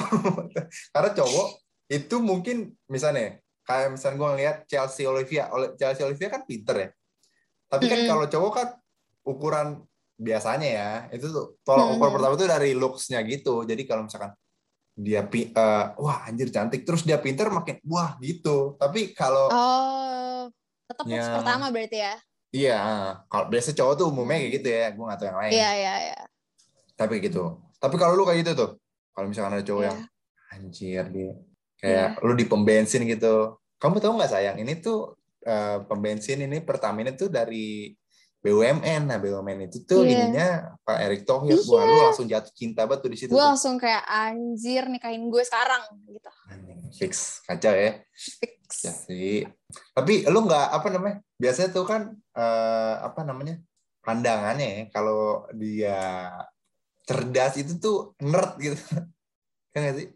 karena 0.94 1.10
cowok 1.14 1.48
itu 1.90 2.16
mungkin 2.22 2.74
misalnya 2.86 3.38
kayak 3.66 3.94
misalnya 3.94 4.18
gue 4.18 4.30
ngeliat 4.34 4.58
Chelsea 4.66 5.06
Olivia, 5.06 5.50
Chelsea 5.78 6.06
Olivia 6.06 6.30
kan 6.34 6.42
pinter 6.46 6.76
ya. 6.78 6.90
Tapi 7.70 7.86
kan 7.86 8.00
kalau 8.04 8.26
cowok 8.26 8.52
kan 8.52 8.68
ukuran 9.24 9.68
biasanya 10.20 10.68
ya, 10.68 10.90
itu 11.14 11.30
tuh 11.30 11.56
tolak 11.64 11.96
ukur 11.96 12.10
Mm-mm. 12.10 12.16
pertama 12.20 12.34
tuh 12.36 12.50
dari 12.50 12.74
looks-nya 12.76 13.22
gitu. 13.24 13.64
Jadi 13.64 13.86
kalau 13.86 14.10
misalkan 14.10 14.34
dia 15.00 15.24
eh, 15.24 15.86
wah 15.96 16.28
anjir 16.28 16.52
cantik, 16.52 16.84
terus 16.84 17.08
dia 17.08 17.16
pinter 17.22 17.48
makin 17.48 17.80
wah 17.88 18.20
gitu. 18.20 18.76
Tapi 18.76 19.16
kalau 19.16 19.48
Oh, 19.48 20.52
tetap 20.90 21.06
looks 21.08 21.16
Yang- 21.16 21.38
pertama 21.40 21.66
berarti 21.72 21.98
ya? 22.04 22.14
iya, 22.50 22.80
kalau 23.30 23.46
biasa 23.48 23.72
cowok 23.72 23.94
tuh 23.96 24.06
umumnya 24.10 24.42
kayak 24.42 24.54
gitu 24.60 24.68
ya, 24.68 24.86
gue 24.90 25.04
nggak 25.06 25.20
tahu 25.22 25.28
yang 25.30 25.40
lain. 25.40 25.52
Iya, 25.54 25.70
iya, 25.78 25.94
iya. 26.10 26.20
Tapi 26.98 27.22
gitu. 27.22 27.62
Tapi 27.78 27.96
kalau 27.96 28.18
lu 28.18 28.26
kayak 28.26 28.42
gitu 28.44 28.52
tuh, 28.58 28.70
kalau 29.14 29.30
misalkan 29.30 29.56
ada 29.56 29.64
cowok 29.64 29.84
Iya. 29.86 29.90
yang 29.94 30.00
anjir 30.50 31.06
dia 31.14 31.32
kayak 31.80 32.08
lu 32.26 32.34
di 32.34 32.44
pom 32.50 32.66
bensin 32.66 33.06
gitu. 33.06 33.56
Kamu 33.80 34.02
tahu 34.04 34.18
nggak 34.20 34.34
sayang, 34.36 34.58
ini 34.60 34.82
tuh 34.82 35.16
eh, 35.50 35.78
pom 35.90 35.98
bensin 35.98 36.46
ini 36.46 36.62
Pertamina 36.62 37.10
tuh 37.18 37.34
dari 37.34 37.90
BUMN. 38.40 39.02
Nah, 39.10 39.18
BUMN 39.20 39.68
itu 39.68 39.84
tuh 39.84 40.06
Iya. 40.08 40.30
ininya 40.30 40.48
Pak 40.86 40.98
Erick 41.04 41.24
Thohir. 41.28 41.60
Wah, 41.68 41.84
lu 41.84 41.96
langsung 42.08 42.28
jatuh 42.30 42.54
cinta 42.56 42.88
banget 42.88 43.02
tuh 43.04 43.12
di 43.12 43.18
situ. 43.20 43.32
Gue 43.36 43.44
langsung 43.44 43.76
kayak 43.76 44.06
anjir 44.08 44.88
nikahin 44.88 45.28
gue 45.28 45.44
sekarang 45.44 45.84
gitu. 46.08 46.30
Anjing, 46.48 46.80
Fix 46.96 47.44
kacau 47.44 47.74
ya. 47.76 48.00
Fix. 48.16 48.86
Ya 48.86 48.94
sih. 48.96 49.44
Tapi 49.92 50.24
lu 50.30 50.46
nggak 50.48 50.68
apa 50.72 50.88
namanya? 50.88 51.18
Biasanya 51.36 51.70
tuh 51.76 51.84
kan 51.90 52.02
eh, 52.16 52.96
apa 53.02 53.26
namanya? 53.26 53.58
pandangannya 54.00 54.68
ya 54.74 54.84
kalau 54.96 55.46
dia 55.54 56.00
cerdas 57.04 57.60
itu 57.60 57.78
tuh 57.78 57.98
nerd 58.24 58.56
gitu. 58.58 58.80
Kan 59.76 59.80
nggak 59.84 59.96
sih? 60.00 60.08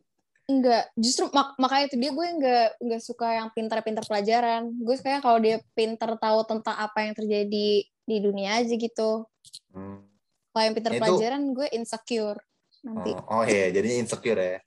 Enggak, 0.44 0.92
justru 1.00 1.32
mak- 1.32 1.56
makanya 1.56 1.88
itu 1.88 1.96
dia 1.96 2.12
gue 2.12 2.28
enggak 2.28 2.68
enggak 2.84 3.02
suka 3.02 3.28
yang 3.32 3.48
pintar-pintar 3.56 4.04
pelajaran. 4.04 4.76
Gue 4.76 5.00
suka 5.00 5.24
kalau 5.24 5.40
dia 5.40 5.64
pintar 5.72 6.20
tahu 6.20 6.40
tentang 6.44 6.76
apa 6.76 7.00
yang 7.08 7.16
terjadi 7.16 7.68
di 7.88 8.18
dunia 8.20 8.60
aja 8.60 8.76
gitu. 8.76 9.24
Hmm. 9.72 10.04
Kalau 10.52 10.64
yang 10.68 10.76
pintar 10.76 10.92
Itu- 10.94 11.00
pelajaran 11.00 11.42
gue 11.56 11.68
insecure 11.72 12.40
nanti. 12.84 13.16
Oh, 13.16 13.40
oh 13.40 13.44
iya, 13.48 13.72
jadi 13.72 14.04
insecure 14.04 14.40
ya. 14.40 14.60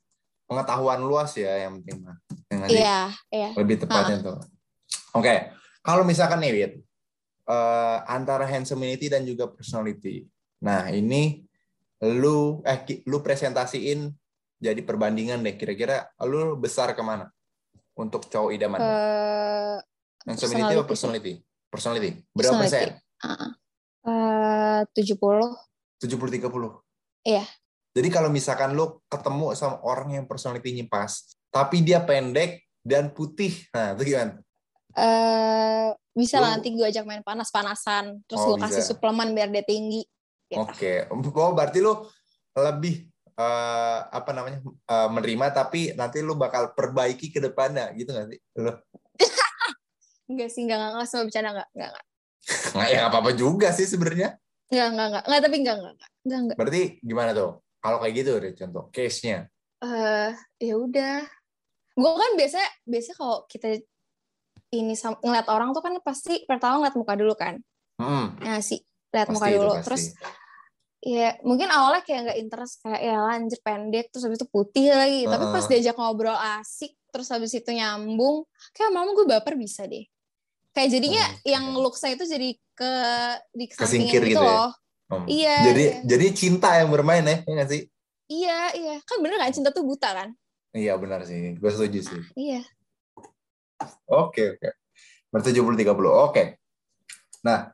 Pengetahuan 0.48 1.04
luas 1.04 1.36
ya 1.36 1.68
yang 1.68 1.84
penting 1.84 2.06
mah. 2.06 2.16
Iya, 2.70 3.12
iya. 3.28 3.50
lebih 3.52 3.84
tepatnya 3.84 4.22
tuh. 4.24 4.38
Oke, 5.12 5.52
kalau 5.84 6.06
misalkan 6.08 6.40
nih 6.40 6.52
Wit, 6.56 6.72
eh, 7.46 7.98
antara 8.08 8.48
handsomeity 8.48 9.12
dan 9.12 9.28
juga 9.28 9.50
personality. 9.50 10.24
Nah, 10.64 10.88
ini 10.88 11.44
lu 12.00 12.64
eh 12.64 12.80
lu 13.04 13.20
presentasiin 13.20 14.08
jadi 14.56 14.80
perbandingan 14.82 15.44
deh 15.44 15.54
kira-kira 15.56 16.08
lu 16.24 16.56
besar 16.56 16.96
ke 16.96 17.02
mana 17.04 17.28
untuk 17.96 18.28
cowok 18.28 18.50
idaman? 18.52 18.80
Eh, 18.80 19.76
handsomeity 20.26 20.72
atau 20.76 20.86
personality 20.88 21.32
personality? 21.70 22.12
Personality. 22.16 22.24
Berapa 22.32 22.64
Personality. 22.64 22.88
persen? 22.96 23.52
uh, 24.06 24.80
eh, 24.80 24.80
70. 24.96 25.52
70-30? 26.00 26.80
Iya. 27.26 27.44
Jadi 27.96 28.08
kalau 28.12 28.28
misalkan 28.28 28.76
lu 28.76 29.00
ketemu 29.08 29.56
sama 29.56 29.80
orang 29.84 30.20
yang 30.20 30.24
personality-nya 30.28 30.84
pas, 30.88 31.36
tapi 31.48 31.80
dia 31.80 32.04
pendek 32.04 32.64
dan 32.84 33.08
putih, 33.10 33.64
nah 33.72 33.96
itu 33.96 34.14
gimana? 34.14 34.40
eh 34.96 35.92
bisa 36.16 36.40
lah 36.40 36.56
nanti 36.56 36.72
gue 36.72 36.88
ajak 36.88 37.04
main 37.04 37.20
panas-panasan 37.20 38.24
terus 38.24 38.40
Oh, 38.40 38.56
gue 38.56 38.64
kasih 38.64 38.80
suplemen 38.80 39.36
biar 39.36 39.52
dia 39.52 39.60
tinggi 39.60 40.08
gitu. 40.48 40.64
Oke, 40.64 41.04
oh 41.12 41.52
berarti 41.52 41.84
lu 41.84 41.92
lebih 42.56 43.04
eh, 43.36 43.98
apa 44.08 44.30
namanya 44.32 44.58
eh, 44.64 45.08
menerima, 45.08 45.46
tapi 45.52 45.92
nanti 45.92 46.20
lu 46.20 46.34
bakal 46.34 46.72
perbaiki 46.72 47.28
ke 47.28 47.38
depannya, 47.38 47.92
gitu 47.92 48.10
nggak 48.10 48.28
sih? 48.28 48.40
Lu 48.58 48.72
enggak 50.30 50.48
sih 50.50 50.64
enggak 50.64 50.78
enggak, 50.78 50.92
enggak 50.96 51.08
semua 51.08 51.24
bercanda 51.24 51.50
enggak 51.54 51.68
enggak 51.72 51.90
enggak 51.92 52.04
nggak 52.76 52.88
ya 52.90 53.00
apa 53.06 53.16
apa 53.20 53.30
juga 53.32 53.68
sih 53.70 53.86
sebenarnya. 53.86 54.28
enggak 54.66 54.86
enggak 54.90 55.06
enggak, 55.08 55.24
enggak 55.26 55.40
tapi 55.42 55.56
enggak 55.58 55.76
enggak 55.76 55.92
enggak 55.94 56.10
enggak, 56.24 56.38
enggak. 56.42 56.56
Berarti 56.58 56.82
gimana 57.00 57.30
tuh? 57.32 57.50
Kalau 57.78 57.98
kayak 58.00 58.14
gitu 58.16 58.30
deh 58.38 58.52
contoh 58.54 58.84
case-nya. 58.90 59.46
eh 59.76 60.32
ya 60.58 60.74
udah 60.74 61.20
gue 61.92 62.12
kan 62.12 62.32
biasa 62.34 62.58
biasa 62.82 63.10
kalau 63.12 63.44
kita 63.44 63.76
ini 64.68 64.96
sam- 64.96 65.20
ngeliat 65.20 65.46
orang 65.46 65.70
tuh 65.70 65.84
kan 65.84 65.94
pasti 66.00 66.42
pertama 66.44 66.80
ngeliat 66.80 66.96
muka 66.96 67.14
dulu 67.14 67.36
kan 67.36 67.60
Hmm, 67.96 68.36
ya 68.40 68.56
sih 68.60 68.80
lihat 69.12 69.28
muka 69.28 69.48
dulu 69.48 69.72
pasti. 69.72 69.84
terus 69.84 70.04
ya 71.06 71.38
mungkin 71.46 71.70
awalnya 71.70 72.02
kayak 72.02 72.20
nggak 72.26 72.38
interest 72.42 72.82
kayak 72.82 72.98
ya 72.98 73.14
lanjut 73.22 73.60
pendek 73.62 74.10
terus 74.10 74.26
habis 74.26 74.42
itu 74.42 74.48
putih 74.50 74.90
lagi 74.90 75.22
tapi 75.30 75.44
pas 75.54 75.64
diajak 75.70 75.94
ngobrol 75.94 76.34
asik 76.58 76.98
terus 77.14 77.30
habis 77.30 77.54
itu 77.54 77.70
nyambung 77.70 78.42
kayak 78.74 78.90
malam 78.90 79.14
gue 79.14 79.22
baper 79.22 79.54
bisa 79.54 79.86
deh 79.86 80.02
kayak 80.74 80.90
jadinya 80.90 81.22
Oke. 81.22 81.46
yang 81.46 81.64
look-nya 81.78 82.10
itu 82.18 82.24
jadi 82.26 82.48
ke 82.74 82.92
di 83.54 83.64
Kesingkir 83.70 84.22
gitu, 84.26 84.34
gitu 84.34 84.42
ya? 84.42 84.66
loh 84.66 84.72
Hmm. 85.06 85.22
Iya, 85.30 85.70
Jadi 85.70 85.84
iya. 85.86 85.98
jadi 86.02 86.26
cinta 86.34 86.82
yang 86.82 86.90
bermain 86.90 87.22
ya, 87.22 87.38
ya 87.46 87.52
nggak 87.54 87.70
sih? 87.70 87.86
iya 88.26 88.74
iya 88.74 88.98
kan 89.06 89.22
bener 89.22 89.38
kan 89.38 89.54
cinta 89.54 89.70
tuh 89.70 89.86
buta 89.86 90.10
kan 90.10 90.34
Iya 90.74 90.98
benar 90.98 91.22
sih, 91.22 91.54
gue 91.54 91.70
setuju 91.70 92.00
sih. 92.02 92.22
iya 92.34 92.66
Oke, 94.10 94.58
oke. 94.58 94.68
Berarti 95.30 95.54
70-30. 95.54 96.10
Oke. 96.10 96.58
Nah, 97.46 97.70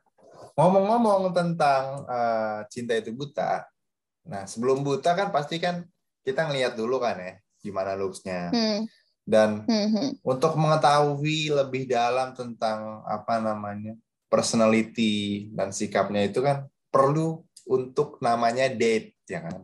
ngomong-ngomong 0.53 1.33
tentang 1.33 2.05
eh, 2.05 2.59
cinta 2.69 2.93
itu 2.97 3.11
buta. 3.11 3.65
Nah, 4.29 4.47
sebelum 4.47 4.81
buta 4.85 5.13
kan 5.13 5.29
pasti 5.29 5.59
kan 5.59 5.83
kita 6.23 6.47
ngelihat 6.47 6.73
dulu 6.79 7.01
kan 7.01 7.19
ya, 7.19 7.33
gimana 7.59 7.93
looks-nya. 7.97 8.49
hmm. 8.53 8.81
Dan 9.23 9.63
Hmm, 9.63 9.87
hmm. 9.87 10.09
untuk 10.19 10.59
mengetahui 10.59 11.47
lebih 11.47 11.87
dalam 11.87 12.35
tentang 12.35 12.99
apa 13.07 13.39
namanya 13.39 13.95
personality 14.27 15.47
dan 15.55 15.71
sikapnya 15.71 16.27
itu 16.27 16.43
kan 16.43 16.67
perlu 16.91 17.39
untuk 17.63 18.19
namanya 18.19 18.67
date, 18.67 19.15
ya 19.23 19.47
kan? 19.47 19.63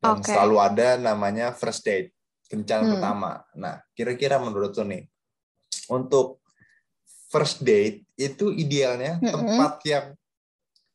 dan 0.00 0.16
Oke. 0.16 0.32
selalu 0.32 0.56
ada 0.56 0.88
namanya 0.96 1.52
first 1.52 1.84
date, 1.84 2.16
kencan 2.48 2.88
Hmm. 2.88 2.96
pertama. 2.96 3.44
Nah, 3.52 3.84
kira-kira 3.92 4.40
menurut 4.40 4.72
lo 4.72 4.84
nih, 4.88 5.04
untuk 5.92 6.39
first 7.30 7.62
date 7.62 8.02
itu 8.18 8.50
idealnya 8.52 9.22
Mm-mm. 9.22 9.30
tempat 9.32 9.80
yang 9.86 10.06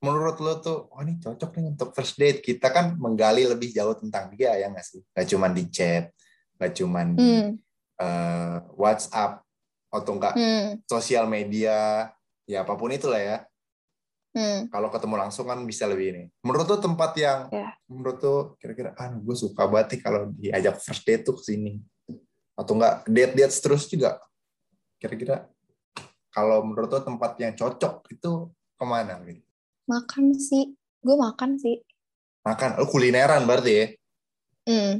menurut 0.04 0.38
lo 0.38 0.60
tuh, 0.62 0.86
oh 0.92 1.02
ini 1.02 1.18
cocok 1.18 1.50
nih 1.58 1.66
untuk 1.74 1.90
first 1.96 2.20
date. 2.20 2.44
Kita 2.44 2.70
kan 2.70 2.94
menggali 3.00 3.48
lebih 3.50 3.74
jauh 3.74 3.96
tentang 3.98 4.30
dia 4.36 4.54
ya 4.54 4.70
nggak 4.70 4.86
sih? 4.86 5.02
Gak 5.16 5.26
cuma 5.34 5.50
di 5.50 5.66
chat, 5.72 6.14
gak 6.62 6.78
cuma 6.78 7.02
di 7.08 7.18
Hmm. 7.18 7.50
eh, 7.96 8.58
WhatsApp 8.76 9.42
atau 9.90 10.12
enggak 10.20 10.36
Hmm. 10.36 10.84
sosial 10.86 11.26
media, 11.26 12.12
ya 12.46 12.62
apa 12.68 12.76
pun 12.76 12.92
itulah 12.92 13.18
ya. 13.18 13.38
Hmm. 14.36 14.68
Kalau 14.68 14.92
ketemu 14.92 15.16
langsung 15.16 15.48
kan 15.48 15.64
bisa 15.64 15.88
lebih 15.88 16.12
ini. 16.12 16.24
Menurut 16.44 16.68
tuh 16.68 16.84
tempat 16.84 17.16
yang 17.16 17.48
Ya. 17.50 17.72
menurut 17.88 18.20
tuh 18.20 18.40
kira-kira 18.60 18.92
ah 19.00 19.08
gue 19.10 19.36
suka 19.40 19.64
banget 19.64 19.96
nih 19.96 20.02
kalau 20.04 20.22
diajak 20.36 20.76
first 20.84 21.08
date 21.08 21.24
tuh 21.24 21.40
ke 21.40 21.56
sini. 21.56 21.80
Atau 22.60 22.76
enggak 22.76 23.08
date-date 23.08 23.56
terus 23.64 23.88
juga. 23.88 24.20
Kira-kira 25.00 25.48
kalau 26.36 26.68
menurut 26.68 26.92
tuh 26.92 27.08
tempat 27.08 27.40
yang 27.40 27.56
cocok 27.56 28.12
itu 28.12 28.52
ke 28.76 28.84
mana 28.84 29.24
gitu? 29.24 29.40
Makan 29.88 30.36
sih. 30.36 30.76
Gue 31.00 31.16
makan 31.16 31.56
sih. 31.56 31.80
Makan, 32.44 32.84
oh 32.84 32.88
kulineran 32.92 33.48
berarti 33.48 33.72
ya. 33.72 33.86
Hmm. 34.68 35.00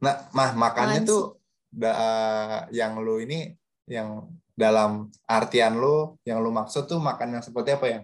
Nah, 0.00 0.24
mah 0.32 0.56
makannya 0.56 1.04
Apaan 1.04 1.10
tuh 1.12 1.22
da- 1.68 2.64
yang 2.72 2.96
lu 3.04 3.20
ini 3.20 3.52
yang 3.84 4.24
dalam 4.56 5.12
artian 5.28 5.76
lu 5.76 6.16
yang 6.24 6.40
lu 6.40 6.48
maksud 6.48 6.88
tuh 6.88 6.96
makan 6.96 7.36
yang 7.36 7.44
seperti 7.44 7.76
apa 7.76 7.86
yang 7.88 8.02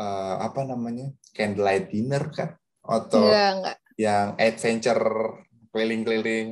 eh, 0.00 0.36
apa 0.40 0.60
namanya 0.64 1.12
candlelight 1.36 1.92
dinner 1.92 2.32
kan 2.32 2.56
atau 2.84 3.28
Enggak, 3.28 3.50
enggak. 3.56 3.76
yang 4.00 4.26
adventure 4.40 5.04
keliling-keliling 5.72 6.48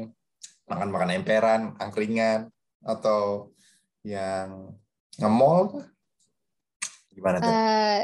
makan-makan 0.68 1.10
emperan 1.14 1.62
angkringan 1.78 2.48
atau 2.82 3.52
yang 4.02 4.74
nge-mall 5.20 5.60
kah? 5.68 5.86
gimana 7.12 7.36
tuh 7.44 7.52
Eh, 7.52 8.00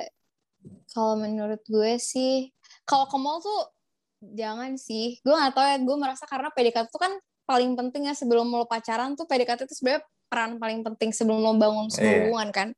kalau 0.93 1.15
menurut 1.17 1.63
gue 1.65 1.97
sih, 1.97 2.53
kalau 2.85 3.09
ke 3.09 3.17
mall 3.17 3.41
tuh 3.41 3.73
jangan 4.21 4.75
sih. 4.77 5.17
Gue 5.23 5.33
gak 5.33 5.55
tahu 5.55 5.65
ya, 5.65 5.79
gue 5.81 5.97
merasa 5.97 6.25
karena 6.29 6.51
PDKT 6.53 6.89
tuh 6.91 7.01
kan 7.01 7.13
paling 7.49 7.73
penting 7.79 8.05
ya 8.11 8.13
sebelum 8.13 8.53
lo 8.53 8.69
pacaran 8.69 9.17
tuh 9.17 9.25
PDKT 9.25 9.65
itu 9.65 9.75
sebenarnya 9.81 10.05
peran 10.29 10.61
paling 10.61 10.85
penting 10.85 11.09
sebelum 11.17 11.41
lo 11.41 11.57
bangun 11.57 11.89
sebuah 11.89 12.05
Iya. 12.05 12.19
hubungan 12.29 12.49
kan. 12.53 12.69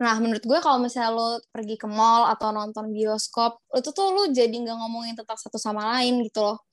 Nah 0.00 0.16
menurut 0.16 0.40
gue 0.40 0.58
kalau 0.64 0.80
misalnya 0.80 1.12
lo 1.12 1.28
pergi 1.52 1.76
ke 1.76 1.84
mall 1.84 2.24
atau 2.32 2.48
nonton 2.48 2.88
bioskop, 2.88 3.60
itu 3.76 3.92
tuh 3.92 4.06
lo 4.16 4.24
jadi 4.32 4.52
nggak 4.52 4.76
ngomongin 4.80 5.12
tentang 5.12 5.36
satu 5.36 5.60
sama 5.60 5.84
lain 6.00 6.24
gitu 6.24 6.40
loh. 6.40 6.64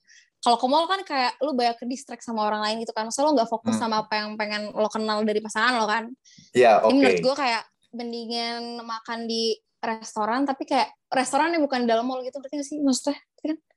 Kalau 0.44 0.60
ke 0.60 0.66
mall 0.68 0.84
kan 0.84 1.00
kayak 1.00 1.40
lo 1.40 1.56
banyak 1.56 1.80
ke 1.80 1.88
distract 1.88 2.20
sama 2.20 2.44
orang 2.44 2.60
lain 2.60 2.84
gitu 2.84 2.92
kan. 2.92 3.08
Maksudnya 3.08 3.26
lo 3.26 3.32
nggak 3.32 3.48
fokus 3.48 3.74
Hmm. 3.74 3.88
sama 3.88 4.04
apa 4.04 4.12
yang 4.20 4.36
pengen 4.36 4.76
lo 4.76 4.88
kenal 4.92 5.24
dari 5.24 5.40
pasangan 5.40 5.80
lo 5.80 5.88
kan. 5.88 6.04
ya 6.52 6.84
Jadi 6.84 6.84
oke 6.84 6.94
menurut 6.94 7.20
gue 7.24 7.34
kayak 7.34 7.62
mendingan 7.96 8.62
makan 8.84 9.24
di 9.24 9.56
restoran 9.80 10.44
tapi 10.44 10.64
kayak 10.64 10.92
restoran 11.08 11.52
yang 11.52 11.64
bukan 11.64 11.84
di 11.84 11.88
dalam 11.88 12.04
mall 12.04 12.20
gitu 12.20 12.36
ngerti 12.36 12.60
gak 12.60 12.68
sih 12.68 12.78
maksudnya? 12.80 13.16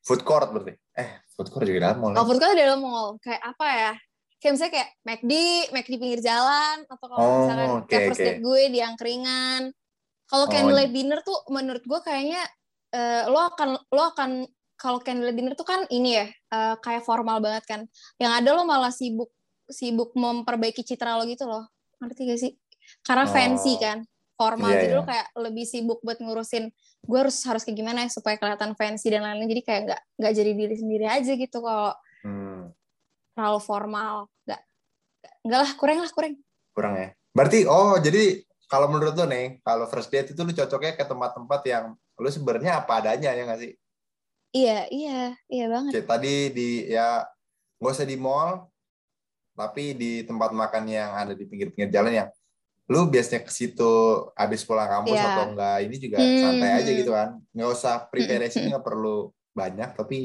food 0.04 0.24
court 0.24 0.48
berarti 0.52 0.72
eh 0.96 1.20
food 1.36 1.52
court 1.52 1.64
juga 1.64 1.92
dalam 1.92 2.00
mall 2.00 2.12
ya? 2.12 2.16
Kalau 2.16 2.28
food 2.28 2.40
court 2.40 2.52
di 2.52 2.64
dalam 2.64 2.80
mall 2.80 3.08
kayak 3.20 3.42
apa 3.44 3.68
ya? 3.68 3.94
Kayak 4.38 4.52
misalnya 4.54 4.74
kayak 4.78 4.90
McD, 5.02 5.34
McD 5.74 5.94
pinggir 5.98 6.22
jalan 6.22 6.76
atau 6.86 7.06
kalau 7.10 7.20
Oh, 7.24 7.34
misalkan 7.42 7.70
oke, 7.74 7.88
kayak 7.90 8.04
first 8.08 8.22
date 8.22 8.40
gue 8.40 8.62
di 8.70 8.80
angkringan. 8.80 9.62
Kalau 10.28 10.46
Oh. 10.46 10.52
candlelight 10.52 10.92
dinner 10.92 11.20
tuh 11.24 11.40
menurut 11.48 11.84
gue 11.84 12.00
kayaknya 12.04 12.44
eh, 12.88 13.24
lo 13.28 13.40
akan 13.52 13.70
lo 13.92 14.04
akan 14.16 14.48
kalau 14.78 15.02
candlelight 15.02 15.36
dinner 15.36 15.54
tuh 15.58 15.66
kan 15.66 15.84
ini 15.90 16.22
ya 16.22 16.26
eh, 16.30 16.76
kayak 16.80 17.04
formal 17.04 17.42
banget 17.42 17.66
kan. 17.66 17.82
Yang 18.22 18.32
ada 18.44 18.50
lo 18.54 18.64
malah 18.64 18.94
sibuk 18.94 19.34
sibuk 19.68 20.16
memperbaiki 20.16 20.86
citra 20.86 21.18
lo 21.18 21.26
gitu 21.26 21.44
loh. 21.44 21.66
Ngerti 22.00 22.22
gak 22.30 22.40
sih? 22.40 22.52
Karena 23.04 23.26
Oh. 23.26 23.34
fancy 23.34 23.76
kan, 23.82 24.06
formal. 24.38 24.72
Iya, 24.72 24.80
jadi 24.88 24.94
iya. 24.96 25.00
lo 25.02 25.04
kayak 25.04 25.28
lebih 25.36 25.66
sibuk 25.66 26.00
buat 26.00 26.22
ngurusin 26.22 26.70
gue 27.08 27.20
harus 27.20 27.38
harus 27.44 27.64
kayak 27.66 27.78
gimana 27.78 28.04
ya 28.06 28.10
supaya 28.12 28.36
kelihatan 28.38 28.78
fancy 28.78 29.10
dan 29.10 29.26
lain-lain. 29.26 29.50
Jadi 29.50 29.62
kayak 29.66 29.82
nggak 29.90 30.02
nggak 30.22 30.34
jadi 30.38 30.52
diri 30.56 30.76
sendiri 30.78 31.06
aja 31.10 31.32
gitu 31.34 31.58
kalau 31.60 31.92
Hmm, 32.24 32.74
terlalu 33.34 33.60
formal. 33.62 34.16
Nggak 34.46 34.62
nggak 35.44 35.60
lah 35.64 35.72
kurang 35.76 35.98
lah 36.04 36.12
kurang. 36.12 36.34
kurang 36.72 36.94
ya 36.94 37.10
berarti 37.34 37.66
oh 37.66 37.98
jadi 37.98 38.38
kalau 38.68 38.86
menurut 38.86 39.14
lo 39.14 39.26
nih 39.26 39.58
kalau 39.62 39.90
first 39.90 40.10
date 40.10 40.30
itu 40.30 40.42
lu 40.42 40.54
cocoknya 40.54 40.94
ke 40.94 41.06
tempat-tempat 41.06 41.62
yang 41.66 41.86
lu 42.18 42.30
sebenarnya 42.30 42.86
apa 42.86 43.02
adanya 43.02 43.34
ya 43.34 43.44
nggak 43.46 43.62
sih 43.62 43.74
Iya 44.56 44.88
iya 44.90 45.20
iya 45.48 45.66
banget. 45.68 45.92
Kayak 45.98 46.08
tadi 46.08 46.36
di 46.56 46.70
ya 46.88 47.24
nggak 47.78 47.94
usah 47.94 48.08
di 48.08 48.18
mall, 48.18 48.68
tapi 49.54 49.94
di 49.98 50.22
tempat 50.24 50.54
makan 50.54 50.84
yang 50.86 51.12
ada 51.14 51.34
di 51.34 51.44
pinggir-pinggir 51.46 51.90
jalan 51.90 52.14
yang 52.26 52.30
lu 52.88 53.04
biasanya 53.12 53.44
ke 53.44 53.52
situ 53.52 53.92
habis 54.32 54.64
pulang 54.64 54.88
kampus 54.88 55.20
Iya. 55.20 55.28
atau 55.36 55.44
enggak 55.52 55.78
ini 55.84 55.96
juga 56.00 56.18
Hmm, 56.24 56.40
santai 56.40 56.72
aja 56.72 56.88
hmm. 56.88 57.00
gitu 57.04 57.12
kan 57.12 57.30
nggak 57.52 57.70
usah 57.76 57.96
preparation 58.08 58.64
Hmm, 58.64 58.70
nggak 58.72 58.86
perlu 58.88 59.16
banyak 59.52 59.90
tapi 59.92 60.18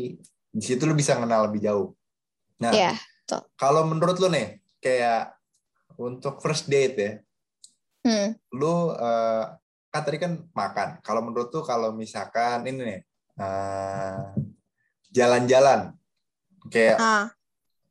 di 0.46 0.62
situ 0.62 0.86
lu 0.86 0.94
bisa 0.94 1.18
kenal 1.18 1.50
lebih 1.50 1.58
jauh 1.58 1.90
nah 2.62 2.70
Iya. 2.70 2.94
kalau 3.58 3.82
menurut 3.82 4.14
lu 4.22 4.30
nih 4.30 4.62
kayak 4.78 5.34
untuk 5.98 6.38
first 6.38 6.70
date 6.70 6.94
ya 6.94 7.12
Hmm. 8.06 8.38
lu 8.54 8.94
eh, 8.94 9.44
kan 9.90 10.02
tadi 10.06 10.22
kan 10.22 10.32
makan 10.54 11.02
kalau 11.02 11.18
menurut 11.18 11.50
tuh 11.50 11.66
kalau 11.66 11.90
misalkan 11.90 12.62
ini 12.62 12.78
nih 12.78 13.00
eh, 13.34 14.18
jalan-jalan 15.08 15.92
kayak 16.66 16.96
Ah. 16.96 17.26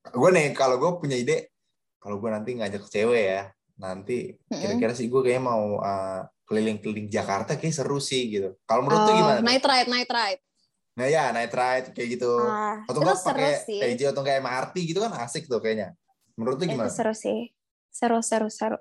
gue 0.04 0.30
nih 0.32 0.52
kalau 0.52 0.78
gue 0.78 0.92
punya 0.98 1.16
ide 1.16 1.54
kalau 1.98 2.18
gue 2.18 2.30
nanti 2.30 2.56
ngajak 2.56 2.84
cewek 2.88 3.24
ya 3.30 3.44
nanti 3.76 4.34
kira-kira 4.48 4.92
sih 4.92 5.06
gue 5.06 5.22
kayaknya 5.22 5.44
mau 5.44 5.78
uh, 5.78 6.22
keliling-keliling 6.44 7.08
Jakarta 7.08 7.56
kayak 7.56 7.74
seru 7.74 7.98
sih 7.98 8.30
gitu 8.30 8.58
kalau 8.64 8.82
menurut 8.82 9.02
tuh 9.02 9.12
Oh, 9.12 9.18
gimana 9.18 9.38
tuh? 9.38 9.46
night 9.46 9.64
ride, 9.64 9.90
night 9.90 10.10
ride. 10.10 10.42
nah 10.92 11.08
ya 11.08 11.32
night 11.32 11.50
ride 11.50 11.88
kayak 11.92 12.10
gitu 12.12 12.32
Ah, 12.38 12.84
atau 12.84 13.00
itu 13.00 13.12
seru 13.16 13.38
pakai. 13.40 13.54
TJ 13.64 14.02
atau 14.12 14.22
enggak 14.22 14.38
MRT 14.40 14.76
gitu 14.84 15.00
kan 15.00 15.12
asik 15.20 15.46
tuh 15.46 15.58
kayaknya 15.58 15.96
menurut 16.34 16.58
tuh 16.58 16.66
Itu 16.66 16.74
gimana 16.74 16.90
seru 16.90 17.14
sih. 17.14 17.54
Seru, 17.88 18.20
seru, 18.20 18.48
seru. 18.48 18.80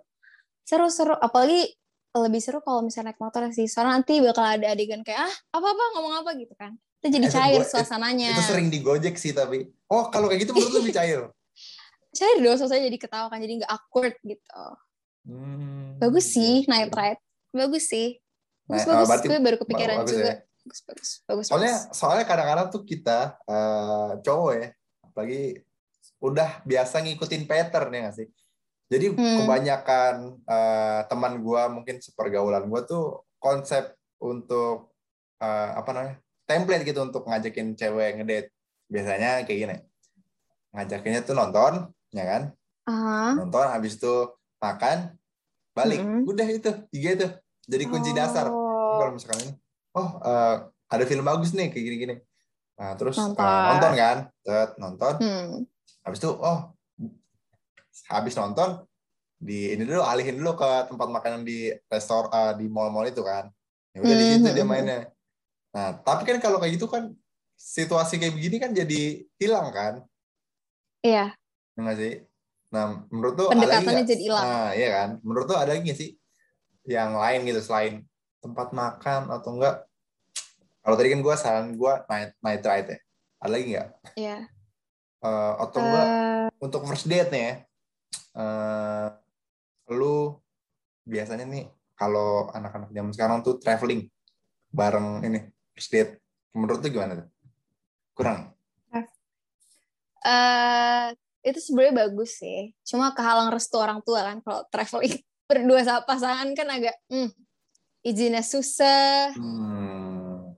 Seru, 0.62 0.86
seru. 0.86 1.12
Apalagi 1.12 1.66
lebih 2.12 2.40
seru 2.40 2.58
kalau 2.58 2.82
misalnya 2.82 3.12
naik 3.12 3.18
motor 3.18 3.46
sih. 3.50 3.64
Soalnya 3.64 3.96
nanti 3.96 4.18
bakal 4.18 4.42
ada 4.42 4.66
adegan 4.66 5.00
kayak, 5.00 5.22
ah, 5.22 5.34
apa-apa, 5.52 5.84
ngomong 5.94 6.14
apa 6.20 6.30
gitu 6.34 6.54
kan. 6.54 6.74
Itu 6.98 7.06
jadi 7.08 7.26
Itu 7.26 7.34
cair 7.34 7.60
gua- 7.60 7.70
suasananya. 7.70 8.30
itu 8.34 8.42
sering 8.44 8.68
di 8.68 8.78
Gojek 8.78 9.14
sih 9.14 9.30
tapi 9.30 9.64
oh 9.86 10.10
kalau 10.10 10.26
kayak 10.26 10.42
gitu 10.42 10.52
menurut 10.52 10.74
lebih 10.78 10.92
cair 10.92 11.20
Cair 12.18 12.36
dong, 12.36 12.58
suasananya 12.58 12.90
jadi 12.90 12.98
ketawa 12.98 13.26
kan. 13.28 13.38
Jadi 13.38 13.52
nggak 13.58 13.70
awkward 13.70 14.14
gitu. 14.20 14.62
Hmm, 15.22 15.94
Bagus 15.96 16.26
sih, 16.28 16.64
iya, 16.64 16.68
night 16.68 16.90
iya. 16.90 16.98
ride. 17.14 17.20
Bagus 17.50 17.84
sih. 17.86 18.18
Bagus, 18.66 18.82
Nah, 18.82 18.94
bagus. 18.96 19.08
berarti 19.08 19.26
Gue 19.26 19.38
baru 19.40 19.56
kepikiran 19.58 19.96
bagus 20.00 20.10
juga. 20.12 20.26
ya. 20.26 20.34
Bagus, 20.60 20.80
bagus. 20.84 21.10
Bagus, 21.24 21.44
soalnya 21.46 21.74
bagus. 21.78 21.96
soalnya 21.96 22.24
kadang-kadang 22.24 22.66
tuh 22.68 22.82
kita 22.82 23.18
eh, 23.44 24.10
cowok 24.20 24.52
ya 24.52 24.68
apalagi 25.00 25.42
udah 26.20 26.50
biasa 26.62 27.00
ngikutin 27.00 27.42
pattern 27.44 27.90
ya 27.90 28.00
nggak 28.04 28.14
sih 28.14 28.26
jadi 28.90 29.06
Hmm. 29.14 29.36
kebanyakan 29.40 30.14
eh, 30.44 31.00
teman 31.06 31.38
gua 31.40 31.70
mungkin 31.70 32.02
sepergaulan 32.02 32.66
gua 32.66 32.82
tuh 32.82 33.22
konsep 33.38 33.94
untuk 34.18 34.90
eh, 35.38 35.70
apa 35.72 35.90
namanya 35.94 36.16
template 36.44 36.82
gitu 36.82 37.00
untuk 37.00 37.24
ngajakin 37.24 37.78
cewek 37.78 38.18
ngedate 38.18 38.50
biasanya 38.90 39.46
kayak 39.46 39.58
gini 39.62 39.76
ngajakinnya 40.70 41.20
tuh 41.22 41.34
nonton 41.34 41.72
ya 42.10 42.24
kan 42.26 42.42
Ah, 42.84 43.38
nonton 43.38 43.70
habis 43.70 43.94
itu 43.94 44.34
makan 44.58 45.14
balik 45.70 46.02
Mm-mm. 46.02 46.26
udah 46.26 46.48
itu 46.50 46.70
tiga 46.90 47.08
itu 47.14 47.26
jadi 47.70 47.84
kunci 47.86 48.10
dasar 48.10 48.50
oh. 48.50 48.98
kalau 48.98 49.14
misalkan 49.14 49.46
ini 49.46 49.52
oh 49.94 50.08
eh, 50.20 50.56
ada 50.90 51.04
film 51.06 51.22
bagus 51.22 51.54
nih 51.54 51.70
kayak 51.70 51.84
gini-gini 51.86 52.14
nah 52.74 52.98
terus 52.98 53.14
Nonton. 53.14 53.38
nonton 53.46 53.92
kan 53.94 54.16
Set, 54.42 54.70
nonton 54.74 55.12
Hmm. 55.22 55.62
habis 56.02 56.18
itu 56.18 56.30
oh 56.34 56.74
habis 58.06 58.34
nonton 58.34 58.82
di 59.40 59.72
ini 59.72 59.82
dulu 59.84 60.04
alihin 60.04 60.36
dulu 60.36 60.52
ke 60.54 60.68
tempat 60.86 61.08
makanan 61.08 61.42
di 61.42 61.72
restor 61.88 62.28
eh, 62.28 62.52
di 62.60 62.66
mall-mall 62.68 63.08
itu 63.08 63.24
kan. 63.24 63.48
Ya 63.90 63.98
udah 64.00 64.14
di 64.14 64.24
Hmm, 64.24 64.32
situ 64.36 64.48
hmm, 64.48 64.56
dia 64.56 64.64
hmm. 64.64 64.70
mainnya. 64.70 64.98
nah 65.70 65.94
tapi 65.96 66.26
kan 66.26 66.42
kalau 66.42 66.58
kayak 66.58 66.74
gitu 66.76 66.90
kan 66.90 67.14
situasi 67.54 68.18
kayak 68.18 68.34
begini 68.34 68.56
kan 68.58 68.70
jadi 68.70 69.02
hilang 69.38 69.70
kan? 69.70 69.94
Iya. 71.00 71.32
Ya 71.72 71.78
nggak 71.78 71.96
sih? 71.96 72.12
Nah 72.70 73.02
menurut 73.08 73.34
tuh 73.34 73.48
ada 73.48 73.56
lagi 73.56 73.86
Pendekatannya 73.86 74.04
jadi 74.04 74.22
hilang. 74.22 74.44
nah 74.44 74.68
iya 74.72 74.88
kan? 74.92 75.08
Menurut 75.22 75.46
tuh 75.46 75.58
ada 75.58 75.72
lagi 75.72 75.90
sih 75.92 76.10
yang 76.84 77.14
lain 77.14 77.40
gitu 77.44 77.60
selain 77.60 78.02
tempat 78.40 78.72
makan 78.72 79.28
atau 79.28 79.52
enggak 79.54 79.84
kalau 80.80 80.96
tadi 80.96 81.12
kan 81.12 81.20
gue 81.20 81.34
saran 81.36 81.66
gue 81.76 81.92
night 82.08 82.32
night 82.40 82.62
ride 82.64 82.88
ya 82.88 82.98
ada 83.38 83.50
lagi 83.50 83.64
nggak? 83.68 83.88
Iya. 84.16 84.36
Eh, 85.20 85.52
atau 85.60 85.78
enggak 85.80 86.06
Eh, 86.08 86.48
untuk 86.60 86.80
first 86.84 87.04
date 87.04 87.30
nih 87.30 87.42
ya 87.42 87.54
eh, 88.32 89.08
lu 89.90 90.38
biasanya 91.02 91.44
nih 91.44 91.64
kalau 91.94 92.48
anak-anak 92.50 92.90
zaman 92.90 93.12
sekarang 93.12 93.38
tuh 93.42 93.58
traveling 93.58 94.06
bareng 94.70 95.26
ini 95.26 95.38
first 95.74 95.90
date 95.90 96.22
menurut 96.54 96.78
tuh 96.78 96.90
gimana 96.90 97.24
tuh 97.24 97.28
kurang 98.14 98.54
eh 100.20 101.06
itu 101.40 101.56
sebenarnya 101.56 102.04
bagus 102.06 102.36
sih. 102.36 102.76
Cuma 102.84 103.16
kehalang 103.16 103.48
restu 103.48 103.80
orang 103.80 104.04
tua 104.04 104.20
kan 104.20 104.44
kalau 104.44 104.60
traveling 104.68 105.16
berdua 105.48 105.80
sama 105.82 106.04
pasangan 106.04 106.52
kan 106.52 106.68
agak 106.68 106.96
hmm, 107.08 107.32
izinnya 108.04 108.44
susah. 108.44 109.32
Hmm. 109.32 110.52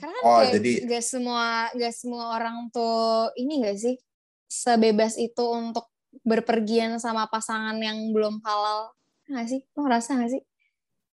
Karena 0.00 0.18
Oh, 0.24 0.40
kayak 0.40 0.56
jadi- 0.56 0.80
gak 0.88 1.04
semua 1.04 1.68
gak 1.76 1.94
semua 1.94 2.24
orang 2.40 2.72
tuh 2.72 3.28
ini 3.36 3.60
gak 3.60 3.76
sih 3.76 3.94
sebebas 4.48 5.20
itu 5.20 5.44
untuk 5.44 5.84
berpergian 6.24 6.96
sama 6.96 7.28
pasangan 7.28 7.76
yang 7.78 8.10
belum 8.10 8.40
halal. 8.40 8.96
Nggak 9.28 9.46
sih? 9.48 9.60
Lo 9.76 9.84
ngerasa 9.84 10.10
gak 10.18 10.32
sih? 10.32 10.42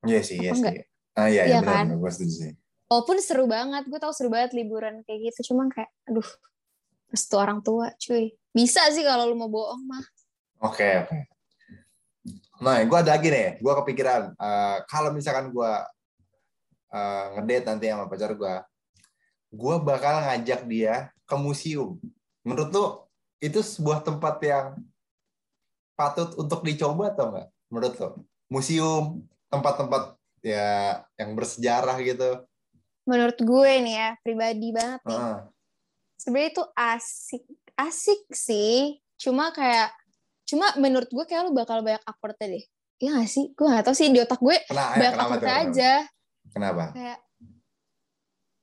Iya 0.06 0.20
sih, 0.22 0.36
iya 0.38 0.52
sih. 0.54 0.74
Ah 1.18 1.26
iya, 1.28 1.42
iya 1.44 1.58
Iya 1.58 1.60
benar, 1.60 1.84
kan? 1.84 1.98
Gue 1.98 2.10
setuju 2.14 2.34
sih. 2.46 2.52
Walaupun 2.90 3.16
seru 3.22 3.44
banget, 3.46 3.86
gue 3.86 3.98
tau 4.02 4.14
seru 4.14 4.30
banget 4.30 4.54
liburan 4.54 5.02
kayak 5.06 5.30
gitu. 5.30 5.52
Cuma 5.52 5.66
kayak, 5.70 5.90
aduh, 6.06 6.26
restu 7.10 7.34
orang 7.38 7.60
tua, 7.62 7.92
cuy. 7.98 8.34
Bisa 8.50 8.82
sih 8.90 9.06
kalau 9.06 9.30
lu 9.30 9.36
mau 9.38 9.50
bohong 9.50 9.82
mah. 9.86 10.02
Oke, 10.62 11.06
oke. 11.06 11.18
Nah, 12.62 12.82
gue 12.82 12.98
ada 12.98 13.14
lagi 13.14 13.28
nih. 13.30 13.62
Gue 13.62 13.72
kepikiran, 13.82 14.34
eh, 14.34 14.78
kalau 14.90 15.10
misalkan 15.14 15.50
gue 15.54 15.72
eh, 16.90 17.24
ngedate 17.38 17.66
nanti 17.70 17.86
sama 17.86 18.10
pacar 18.10 18.34
gue, 18.34 18.54
gue 19.54 19.74
bakal 19.82 20.26
ngajak 20.26 20.66
dia 20.66 21.14
ke 21.22 21.34
museum. 21.38 21.98
Menurut 22.42 22.70
lu, 22.74 22.86
itu 23.38 23.62
sebuah 23.62 24.02
tempat 24.02 24.42
yang 24.42 24.66
patut 26.00 26.32
untuk 26.40 26.64
dicoba 26.64 27.12
atau 27.12 27.28
enggak? 27.28 27.48
Menurut 27.68 27.94
lo? 28.00 28.08
Museum, 28.48 29.20
tempat-tempat 29.52 30.16
ya 30.40 31.04
yang 31.20 31.36
bersejarah 31.36 32.00
gitu. 32.00 32.40
Menurut 33.04 33.36
gue 33.36 33.72
nih 33.84 33.94
ya, 34.00 34.08
pribadi 34.24 34.68
banget 34.72 35.00
nih. 35.04 35.20
Heeh. 35.20 35.38
Sebenarnya 36.16 36.50
itu 36.56 36.64
asik. 36.72 37.44
Asik 37.76 38.20
sih. 38.32 38.96
Cuma 39.20 39.52
kayak, 39.52 39.92
cuma 40.48 40.72
menurut 40.80 41.12
gue 41.12 41.24
kayak 41.28 41.48
lu 41.48 41.52
bakal 41.52 41.84
banyak 41.84 42.00
awkwardnya 42.08 42.56
deh. 42.56 42.64
Iya 43.00 43.20
gak 43.20 43.28
sih? 43.32 43.44
Gue 43.52 43.68
gak 43.68 43.84
tau 43.88 43.96
sih, 43.96 44.08
di 44.12 44.20
otak 44.20 44.40
gue 44.40 44.56
Kena- 44.68 44.96
eh, 44.96 44.98
banyak 45.00 45.14
kenapa 45.16 45.24
awkwardnya 45.28 45.52
Kenapa? 45.52 45.68
aja. 45.72 45.92
Kenapa? 46.50 46.84
Kayak, 46.92 47.18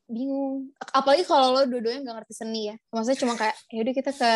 bingung. 0.08 0.56
Apalagi 0.80 1.24
kalau 1.26 1.48
lo 1.58 1.62
dua-duanya 1.66 2.00
gak 2.06 2.18
ngerti 2.22 2.34
seni 2.38 2.62
ya. 2.70 2.76
Maksudnya 2.94 3.20
cuma 3.26 3.34
kayak, 3.38 3.58
yaudah 3.74 3.94
kita 3.98 4.12
ke 4.14 4.34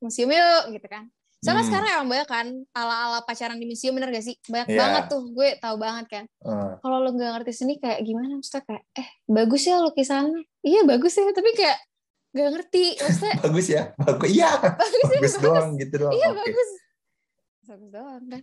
museum 0.00 0.30
yuk, 0.32 0.62
gitu 0.80 0.88
kan. 0.88 1.04
Soalnya 1.42 1.66
Hmm. 1.66 1.70
sekarang 1.74 1.88
emang 1.92 2.08
banyak 2.08 2.28
kan 2.30 2.46
ala-ala 2.70 3.18
pacaran 3.20 3.58
di 3.58 3.66
museum 3.66 3.92
bener 3.92 4.08
gak 4.08 4.22
sih? 4.22 4.38
Banyak 4.46 4.68
Iya. 4.68 4.78
banget 4.78 5.04
tuh, 5.10 5.22
gue 5.28 5.48
tahu 5.58 5.76
banget 5.76 6.06
kan. 6.06 6.24
Eh, 6.24 6.72
Kalau 6.78 6.96
lo 7.02 7.10
gak 7.12 7.30
ngerti 7.34 7.52
seni 7.52 7.74
kayak 7.76 7.98
gimana? 8.00 8.38
Maksudnya 8.38 8.62
kayak, 8.62 8.82
eh 8.94 9.08
bagus 9.26 9.62
ya 9.64 9.76
lukisannya. 9.76 10.38
Iya 10.62 10.80
bagus 10.84 11.12
ya, 11.12 11.26
tapi 11.28 11.50
kayak 11.52 11.78
gak 12.32 12.48
ngerti. 12.48 12.84
Maksudnya 12.96 13.34
bagus 13.44 13.66
ya? 13.68 13.82
Bagus. 13.98 14.28
Iya. 14.30 14.50
bagus 14.80 14.94
ya, 14.94 15.18
Bagus 15.18 15.34
doang 15.36 15.68
gitu 15.76 15.94
doang. 15.98 16.12
Iya 16.14 16.28
Oke. 16.30 16.38
bagus. 16.38 16.70
Bagus 17.64 17.88
doang 17.90 18.22
kan. 18.24 18.40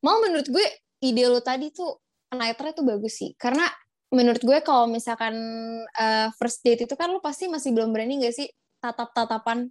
Mau 0.00 0.16
menurut 0.18 0.48
gue 0.48 0.66
ide 1.00 1.24
lo 1.26 1.40
tadi 1.40 1.68
tuh 1.68 2.00
nightride 2.30 2.72
tuh 2.74 2.86
bagus 2.88 3.12
sih. 3.14 3.36
Karena 3.36 3.68
menurut 4.08 4.40
gue 4.40 4.58
kalau 4.60 4.88
misalkan 4.88 5.36
eh, 5.84 6.32
first 6.34 6.64
date 6.64 6.88
itu 6.88 6.96
kan 6.96 7.12
lo 7.12 7.20
pasti 7.20 7.44
masih 7.44 7.76
belum 7.76 7.92
berani 7.92 8.24
gak 8.24 8.32
sih 8.32 8.48
tatap-tatapan. 8.80 9.68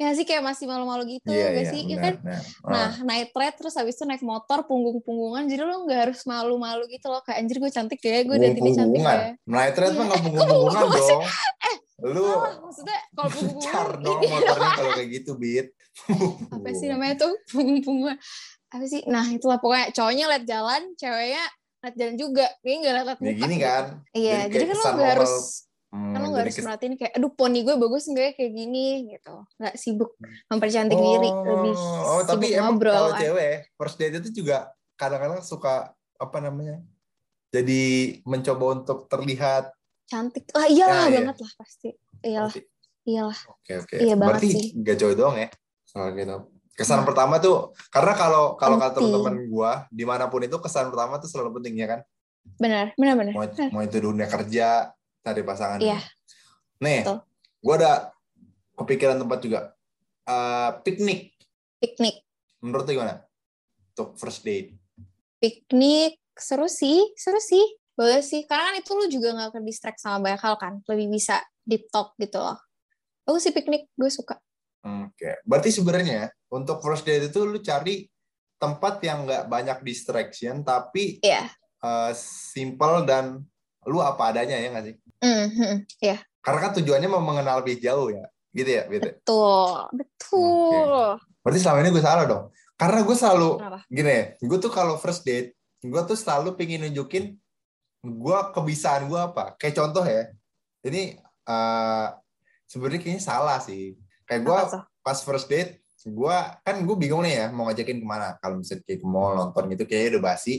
Ya 0.00 0.10
sih 0.10 0.24
kayak 0.24 0.40
masih 0.42 0.64
malu-malu 0.64 1.04
gitu 1.10 1.28
Iya, 1.28 1.52
gak 1.52 1.60
iya, 1.60 1.68
sih? 1.68 1.80
Iya 1.82 1.92
benar, 1.92 2.00
kan? 2.00 2.14
benar. 2.18 2.42
Nah, 2.64 2.80
Ah. 2.80 2.92
night 3.04 3.30
ride 3.30 3.52
terus 3.54 3.74
habis 3.74 3.92
itu 3.92 4.04
naik 4.04 4.22
motor 4.22 4.64
punggung-punggungan 4.64 5.44
jadi 5.44 5.60
lo 5.60 5.84
nggak 5.84 6.00
harus 6.08 6.20
malu-malu 6.24 6.88
gitu 6.88 7.06
loh 7.06 7.20
kayak 7.20 7.38
anjir 7.38 7.56
gue 7.58 7.68
cantik 7.68 8.00
ya 8.00 8.22
gue 8.22 8.32
datingnya 8.34 8.56
cantik 8.80 8.96
Punggung-punggungan. 8.96 9.18
ya 9.20 9.30
Night 9.46 9.76
ride 9.76 9.92
mah 9.92 10.00
Iya. 10.00 10.08
nggak 10.08 10.20
punggung-punggungan 10.24 10.84
dong. 10.90 11.22
Lu 12.08 12.24
salah 12.24 12.56
maksudnya 12.58 12.98
kalau 13.10 13.28
punggung-punggungan 13.30 14.00
dong 14.08 14.18
ini 14.18 14.32
motornya 14.32 14.70
kalau 14.72 14.90
kayak 14.96 15.08
gitu, 15.12 15.30
Bit. 15.36 15.68
apa 16.48 16.68
sih 16.72 16.86
namanya 16.88 17.14
tuh 17.18 17.32
punggung-punggungan 17.50 18.16
apa 18.70 18.84
sih 18.86 19.02
nah 19.04 19.26
itulah 19.26 19.58
pokoknya 19.58 19.92
cowoknya 19.92 20.24
liat 20.28 20.44
jalan 20.44 20.82
ceweknya 20.94 21.44
liat 21.80 21.94
jalan 21.94 22.14
juga 22.16 22.46
kayaknya 22.58 22.78
nggak 22.80 22.94
liat 22.96 23.04
Ya 23.10 23.20
muka 23.20 23.36
gini 23.36 23.56
kan. 23.58 23.84
iya 24.12 24.38
Jadi 24.46 24.64
kan 24.64 24.76
lo 24.76 24.84
nggak 24.94 25.10
harus 25.12 25.32
Hmm, 25.90 26.14
kan 26.14 26.20
lo 26.20 26.28
jadi 26.30 26.38
harus 26.40 26.54
kes- 26.54 26.62
merhatiin 26.62 26.94
kayak 26.94 27.12
aduh 27.12 27.30
poni 27.30 27.60
gue 27.60 27.74
bagus 27.74 28.06
nggak 28.06 28.24
ya 28.24 28.32
kayak 28.32 28.52
gini 28.54 28.86
gitu 29.10 29.34
nggak 29.56 29.74
sibuk 29.74 30.14
mempercantik 30.46 30.94
diri 30.94 31.26
lebih 31.26 31.74
Oh, 31.74 32.22
tapi 32.22 32.46
sibuk 32.46 32.56
emang 32.56 32.66
ngobrol 32.72 32.94
kalau 32.94 33.10
cewek 33.16 33.54
first 33.74 33.96
date 33.96 34.16
itu 34.16 34.30
juga 34.36 34.70
kadang-kadang 34.94 35.40
suka 35.40 35.90
apa 36.14 36.38
namanya? 36.38 36.78
Jadi 37.48 37.82
mencoba 38.22 38.64
untuk 38.76 38.98
terlihat 39.06 39.74
cantik 40.06 40.46
ah 40.52 40.64
iyalah 40.64 40.94
Ya, 41.00 41.08
iya. 41.08 41.18
banget 41.20 41.36
lah 41.40 41.52
pasti 41.56 41.88
iyalah 42.20 42.52
Berarti- 42.52 42.68
iyalah 43.02 43.38
Oke 43.48 43.72
oke. 43.76 43.94
Iya 43.96 44.14
banget 44.14 44.30
Berarti 44.30 44.48
sih. 44.48 44.64
gak 44.76 44.96
cowok 44.96 45.14
doang 45.16 45.36
ya 45.36 45.48
soal 45.82 46.08
gitu. 46.12 46.36
Kesan 46.72 46.96
Nah. 46.96 47.04
pertama 47.04 47.34
tuh 47.36 47.56
karena 47.88 48.12
kalau 48.14 48.44
kalau 48.54 48.76
kata 48.76 48.94
teman-teman 48.96 49.34
gua 49.44 49.70
di 49.88 50.04
mana 50.04 50.26
pun 50.26 50.38
itu 50.40 50.54
kesan 50.56 50.88
pertama 50.88 51.18
tuh 51.18 51.26
selalu 51.26 51.58
penting 51.58 51.74
ya 51.76 51.88
kan. 51.88 52.00
benar 52.56 52.94
benar 52.94 53.14
benar 53.16 53.32
Mau 53.32 53.44
mau 53.70 53.82
itu 53.82 53.98
dunia 53.98 54.24
kerja 54.24 54.88
cari 55.20 55.42
pasangan. 55.42 55.78
Iya. 55.78 56.00
Nih, 56.80 57.04
gua 57.60 57.74
ada 57.76 57.92
kepikiran 58.74 59.20
tempat 59.20 59.38
juga. 59.40 59.60
Eh, 60.24 60.70
piknik. 60.82 61.32
piknik 61.76 62.22
Menurut 62.60 62.84
lu 62.84 62.92
gimana? 62.94 63.24
Untuk 63.92 64.16
first 64.16 64.40
date. 64.40 64.76
piknik 65.38 66.20
seru 66.36 66.68
sih 66.68 67.00
seru 67.16 67.40
sih 67.40 67.64
boleh 67.92 68.20
sih 68.20 68.44
karena 68.44 68.68
kan 68.68 68.76
itu 68.76 68.92
lu 68.92 69.08
juga 69.08 69.32
nggak 69.32 69.56
ke 69.56 69.60
distract 69.60 69.96
sama 69.96 70.20
banyak 70.20 70.40
hal 70.40 70.56
kan 70.56 70.84
lebih 70.84 71.08
bisa 71.08 71.40
deep 71.64 71.88
talk 71.88 72.12
gitu 72.16 72.36
loh 72.36 72.60
bagus 73.24 73.44
sih 73.44 73.52
piknik 73.52 73.88
gue 73.92 74.08
suka 74.08 74.36
Oke. 74.80 75.40
Berarti 75.44 75.68
sebenarnya 75.72 76.28
untuk 76.48 76.80
first 76.80 77.04
date 77.04 77.28
itu 77.28 77.44
lu 77.44 77.60
cari 77.60 78.08
tempat 78.56 79.00
yang 79.00 79.24
nggak 79.24 79.44
banyak 79.48 79.78
distraction 79.80 80.60
tapi 80.60 81.20
Iya. 81.20 81.48
eh, 81.80 82.12
simple 82.16 83.04
dan 83.04 83.40
lu 83.88 84.02
apa 84.04 84.32
adanya 84.34 84.56
ya 84.60 84.68
nggak 84.72 84.84
sih? 84.84 84.94
Mhm, 85.20 85.74
iya 86.00 86.18
Karena 86.40 86.58
kan 86.68 86.72
tujuannya 86.80 87.08
mau 87.08 87.20
mengenal 87.20 87.60
lebih 87.60 87.80
jauh 87.80 88.08
ya. 88.12 88.24
Gitu 88.50 88.66
ya, 88.66 88.82
gitu. 88.90 89.06
betul 89.06 89.86
betul 89.94 91.20
Berarti 91.40 91.58
selama 91.62 91.78
ini 91.86 91.90
gue 91.94 92.02
salah 92.02 92.24
dong. 92.26 92.44
Karena 92.74 93.00
gue 93.04 93.16
selalu 93.16 93.50
Kenapa? 93.60 93.78
gini, 93.92 94.18
gue 94.40 94.58
tuh 94.58 94.72
kalau 94.72 94.96
first 94.96 95.22
date, 95.22 95.52
gue 95.84 96.02
tuh 96.08 96.16
selalu 96.16 96.56
pengen 96.56 96.88
nunjukin 96.88 97.36
gue 98.00 98.38
kebisaan 98.56 99.08
gue 99.08 99.20
apa. 99.20 99.54
Kayak 99.60 99.74
contoh 99.84 100.04
ya, 100.04 100.32
ini 100.88 101.20
eh 101.20 102.06
sebenarnya 102.68 103.00
kayaknya 103.04 103.22
salah 103.22 103.60
sih. 103.60 103.96
Kayak 104.24 104.42
gue 104.48 104.58
pas 105.04 105.18
first 105.20 105.48
date, 105.52 105.84
gue 106.00 106.36
kan 106.64 106.76
gue 106.80 106.96
bingung 106.96 107.20
nih 107.20 107.44
ya 107.44 107.46
mau 107.52 107.68
ngajakin 107.68 108.00
ke 108.00 108.06
mana. 108.08 108.36
Kalau 108.40 108.60
misalnya 108.60 108.84
kayak 108.88 109.00
ke 109.04 109.06
mall 109.08 109.36
nonton 109.36 109.64
gitu, 109.76 109.84
kayaknya 109.84 110.10
udah 110.16 110.22
basi. 110.32 110.54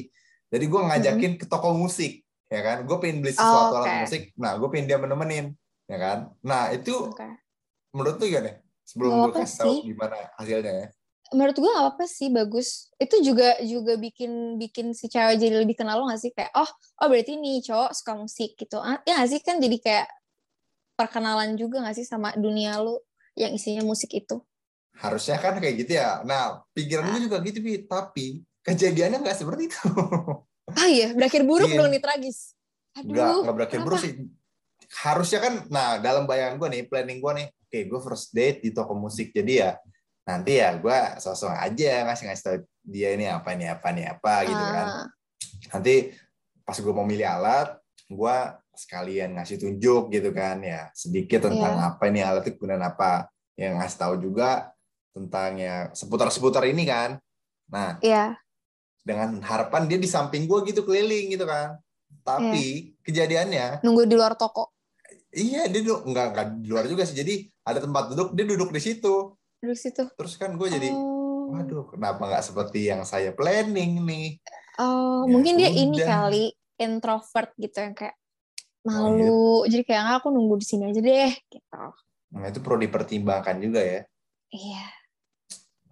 Jadi 0.51 0.65
gue 0.67 0.81
ngajakin 0.81 1.31
ke 1.41 1.45
toko 1.49 1.73
musik, 1.73 2.21
ya 2.51 2.61
kan? 2.61 2.77
Gue 2.83 2.97
pengen 2.99 3.23
beli 3.23 3.31
sesuatu 3.31 3.73
Oh, 3.73 3.79
alat 3.79 3.87
oke. 3.87 3.99
musik. 4.05 4.23
Nah, 4.35 4.51
gue 4.59 4.67
pengen 4.67 4.85
dia 4.85 4.99
menemenin, 4.99 5.45
ya 5.87 5.97
kan? 5.97 6.19
Nah 6.43 6.69
itu 6.69 6.93
Oke. 7.07 7.27
menurut 7.89 8.19
lu 8.19 8.25
gimana? 8.27 8.51
Sebelum 8.83 9.11
gue 9.23 9.33
kasih 9.33 9.57
tahu 9.57 9.73
gimana 9.87 10.17
hasilnya 10.35 10.73
ya. 10.75 10.87
menurut 11.31 11.55
gue 11.55 11.63
gak 11.63 11.79
apa-apa 11.79 12.05
sih 12.11 12.27
bagus 12.27 12.91
itu 12.99 13.15
juga 13.23 13.55
juga 13.63 13.95
bikin 13.95 14.59
bikin 14.59 14.91
si 14.91 15.07
cewek 15.07 15.39
jadi 15.39 15.63
lebih 15.63 15.79
kenal 15.79 16.03
lo 16.03 16.11
gak 16.11 16.19
sih 16.19 16.35
kayak 16.35 16.51
oh 16.59 16.67
oh 16.99 17.07
berarti 17.07 17.39
nih 17.39 17.63
cowok 17.63 17.95
suka 17.95 18.19
musik 18.19 18.51
gitu 18.59 18.75
Ah, 18.83 18.99
ya 19.07 19.15
gak 19.15 19.31
sih 19.31 19.39
kan 19.39 19.55
jadi 19.63 19.79
kayak 19.79 20.07
perkenalan 20.99 21.55
juga 21.55 21.79
gak 21.87 21.95
sih 21.95 22.03
sama 22.03 22.35
dunia 22.35 22.83
lo 22.83 23.07
yang 23.39 23.55
isinya 23.55 23.79
musik 23.81 24.11
itu 24.11 24.43
Harusnya 24.91 25.39
kan 25.39 25.55
kayak 25.57 25.75
gitu 25.79 25.97
ya. 25.97 26.19
Nah, 26.27 26.67
pikiran 26.75 27.15
gue 27.15 27.31
juga 27.31 27.39
gitu, 27.41 27.63
Bi. 27.63 27.87
Tapi 27.87 28.43
kejadiannya 28.61 29.23
nggak 29.23 29.39
seperti 29.39 29.71
itu. 29.71 29.79
ah 30.75 30.87
iya 30.87 31.07
berakhir 31.11 31.41
buruk 31.43 31.67
Iya. 31.67 31.77
dong 31.79 31.89
nih 31.91 32.01
tragis 32.01 32.53
aduh 32.91 33.07
Nggak, 33.11 33.27
nggak 33.43 33.55
berakhir 33.55 33.77
kenapa? 33.77 33.87
buruk 33.87 33.99
sih. 33.99 34.13
Harusnya 34.91 35.39
kan, 35.39 35.53
nah 35.71 35.95
dalam 36.03 36.27
bayangan 36.27 36.59
gue 36.59 36.67
nih, 36.67 36.83
planning 36.83 37.23
gue 37.23 37.31
nih, 37.39 37.47
oke 37.47 37.79
gue 37.87 37.99
first 38.03 38.35
date 38.35 38.59
di 38.59 38.75
toko 38.75 38.91
musik. 38.91 39.31
Jadi 39.31 39.63
ya, 39.63 39.79
nanti 40.27 40.59
ya 40.59 40.75
gue 40.75 40.97
sosok 41.15 41.55
aja 41.55 42.11
ngasih-ngasih 42.11 42.43
tau 42.43 42.57
dia 42.83 43.15
ini 43.15 43.31
apa, 43.31 43.55
ini 43.55 43.71
apa, 43.71 43.87
ini 43.95 44.03
apa 44.03 44.33
gitu 44.43 44.59
kan. 44.59 44.87
Ah, 44.91 45.07
Nanti 45.71 46.11
pas 46.61 46.75
gue 46.75 46.91
mau 46.91 47.07
milih 47.07 47.23
alat, 47.23 47.79
gue 48.05 48.35
sekalian 48.71 49.39
ngasih 49.39 49.57
tunjuk 49.59 50.11
gitu 50.11 50.31
kan 50.31 50.59
ya 50.59 50.91
sedikit 50.91 51.47
tentang 51.47 51.75
Iya. 51.75 51.87
apa 51.91 52.03
ini 52.07 52.19
alat 52.23 52.43
itu 52.47 52.59
gunaan 52.59 52.81
apa 52.81 53.27
yang 53.55 53.77
ngasih 53.79 53.99
tahu 53.99 54.15
juga 54.17 54.71
tentang 55.11 55.59
ya 55.59 55.75
seputar-seputar 55.91 56.63
ini 56.65 56.87
kan 56.87 57.19
nah 57.67 57.99
iya 58.01 58.35
dengan 59.01 59.41
harapan 59.41 59.89
dia 59.89 59.97
di 59.97 60.05
samping 60.05 60.45
gue 60.45 60.59
gitu 60.69 60.85
keliling 60.85 61.33
gitu 61.33 61.45
kan. 61.45 61.77
Tapi 62.21 62.93
kejadiannya 63.01 63.81
nunggu 63.81 64.05
di 64.05 64.15
luar 64.15 64.37
toko. 64.37 64.69
Iya 65.31 65.67
dia 65.71 65.81
duduk 65.81 66.05
nggak 66.05 66.25
nggak 66.35 66.47
di 66.61 66.67
luar 66.69 66.85
juga 66.85 67.03
sih. 67.07 67.17
Jadi 67.17 67.49
ada 67.65 67.79
tempat 67.81 68.13
duduk 68.13 68.35
dia 68.37 68.45
duduk 68.45 68.69
di 68.69 68.81
situ. 68.83 69.35
Duduk 69.61 69.77
situ. 69.79 70.03
Terus 70.05 70.33
kan 70.37 70.53
gue 70.53 70.67
jadi 70.69 70.89
oh, 70.91 71.55
waduh 71.55 71.87
kenapa 71.89 72.21
nggak 72.29 72.45
seperti 72.45 72.91
yang 72.91 73.01
saya 73.03 73.33
planning 73.33 74.03
nih? 74.05 74.27
Oh 74.77 75.23
Ya 75.25 75.31
mungkin 75.31 75.53
dia 75.57 75.71
ini 75.71 75.97
udah. 75.97 76.07
kali 76.07 76.45
introvert 76.77 77.51
gitu 77.57 77.77
yang 77.79 77.93
kayak 77.93 78.15
Oh, 78.81 78.89
malu. 79.05 79.61
jadi 79.69 79.85
kayak 79.85 80.01
"Ah, 80.09 80.15
aku 80.17 80.33
nunggu 80.33 80.57
di 80.57 80.65
sini 80.65 80.89
aja 80.89 80.97
deh 81.05 81.29
gitu. 81.53 81.83
Nah 82.33 82.49
itu 82.49 82.65
perlu 82.65 82.81
dipertimbangkan 82.81 83.61
juga 83.61 83.77
ya. 83.77 84.01
Iya. 84.49 84.85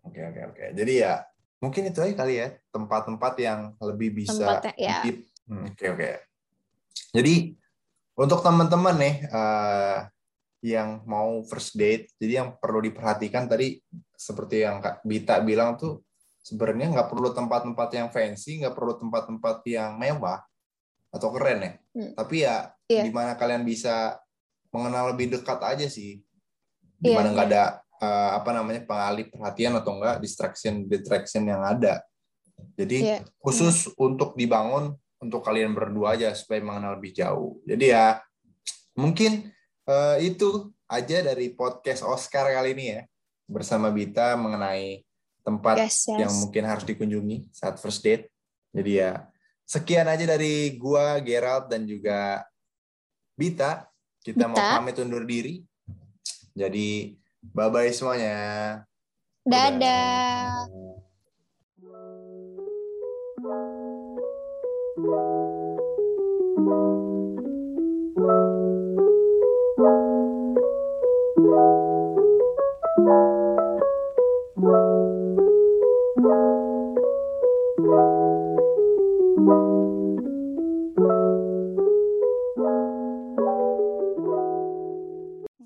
Oke 0.10 0.19
oke 0.26 0.41
oke. 0.50 0.63
Jadi 0.74 0.93
ya 1.06 1.22
mungkin 1.60 1.91
itu 1.91 2.00
aja 2.00 2.15
kali 2.15 2.34
ya 2.39 2.48
tempat-tempat 2.72 3.34
yang 3.39 3.60
lebih 3.84 4.24
bisa 4.24 4.39
Tempatnya, 4.39 4.74
ya. 4.80 4.98
deep. 5.04 5.28
Hmm, 5.50 5.65
Oke 5.67 5.86
oke. 5.91 6.10
Jadi 7.12 7.36
untuk 8.15 8.39
teman-teman 8.43 8.95
nih 8.95 9.15
eh, 9.28 9.98
yang 10.60 11.04
mau 11.08 11.39
first 11.48 11.76
date, 11.76 12.12
jadi 12.19 12.43
yang 12.43 12.50
perlu 12.60 12.84
diperhatikan 12.84 13.48
tadi 13.48 13.80
seperti 14.12 14.63
yang 14.67 14.84
Kak 14.84 15.08
Bita 15.08 15.39
bilang 15.39 15.80
tuh 15.80 16.04
sebenarnya 16.43 16.91
nggak 17.00 17.10
perlu 17.12 17.32
tempat-tempat 17.32 17.89
yang 17.95 18.08
fancy, 18.12 18.60
nggak 18.60 18.76
perlu 18.76 19.00
tempat-tempat 19.00 19.63
yang 19.67 19.95
mewah 19.95 20.43
atau 21.10 21.32
keren 21.32 21.60
ya. 21.63 21.72
Hmm. 21.95 22.12
Tapi 22.15 22.36
ya 22.43 22.58
Iya. 22.89 23.06
di 23.06 23.13
mana 23.13 23.38
kalian 23.38 23.62
bisa 23.62 24.17
mengenal 24.74 25.13
lebih 25.13 25.30
dekat 25.38 25.62
aja 25.62 25.86
sih. 25.86 26.26
Iya, 27.00 27.06
Di 27.06 27.10
mana 27.13 27.28
nggak 27.38 27.48
iya. 27.50 27.54
ada 27.54 27.63
eh, 28.00 28.32
apa 28.36 28.50
namanya 28.56 28.82
pengalih 28.88 29.28
perhatian 29.28 29.76
atau 29.78 30.00
enggak 30.00 30.24
distraction 30.24 30.88
distraction 30.88 31.44
yang 31.46 31.62
ada. 31.64 32.02
Jadi 32.76 32.98
Iya, 33.08 33.20
khusus 33.40 33.88
untuk 33.96 34.36
dibangun 34.36 34.96
untuk 35.20 35.44
kalian 35.44 35.76
berdua 35.76 36.16
aja 36.16 36.32
supaya 36.36 36.64
mengenal 36.64 36.96
lebih 37.00 37.12
jauh. 37.16 37.60
Jadi 37.68 37.92
ya 37.92 38.20
mungkin 38.96 39.52
eh, 39.88 40.18
itu 40.24 40.72
aja 40.90 41.22
dari 41.22 41.54
podcast 41.54 42.02
Oscar 42.04 42.50
kali 42.50 42.74
ini 42.76 42.86
ya 42.98 43.02
bersama 43.48 43.94
Bita 43.94 44.36
mengenai 44.40 45.04
tempat 45.44 45.82
Yes, 45.82 46.06
yes. 46.08 46.20
yang 46.20 46.34
mungkin 46.46 46.64
harus 46.68 46.84
dikunjungi 46.84 47.52
saat 47.54 47.80
first 47.80 48.04
date. 48.04 48.28
Jadi 48.76 49.02
ya 49.02 49.24
sekian 49.66 50.06
aja 50.10 50.26
dari 50.26 50.76
gua 50.78 51.18
Gerald 51.24 51.70
dan 51.72 51.86
juga 51.88 52.44
Bita. 53.36 53.88
Kita 54.20 54.52
mau 54.52 54.60
Bita. 54.60 54.78
pamit 54.84 54.96
undur 55.00 55.24
diri. 55.24 55.64
Jadi 56.54 57.16
bye 57.56 57.70
bye 57.70 57.92
semuanya. 57.94 58.36
Dadah. 59.48 60.70
Thank 60.70 60.88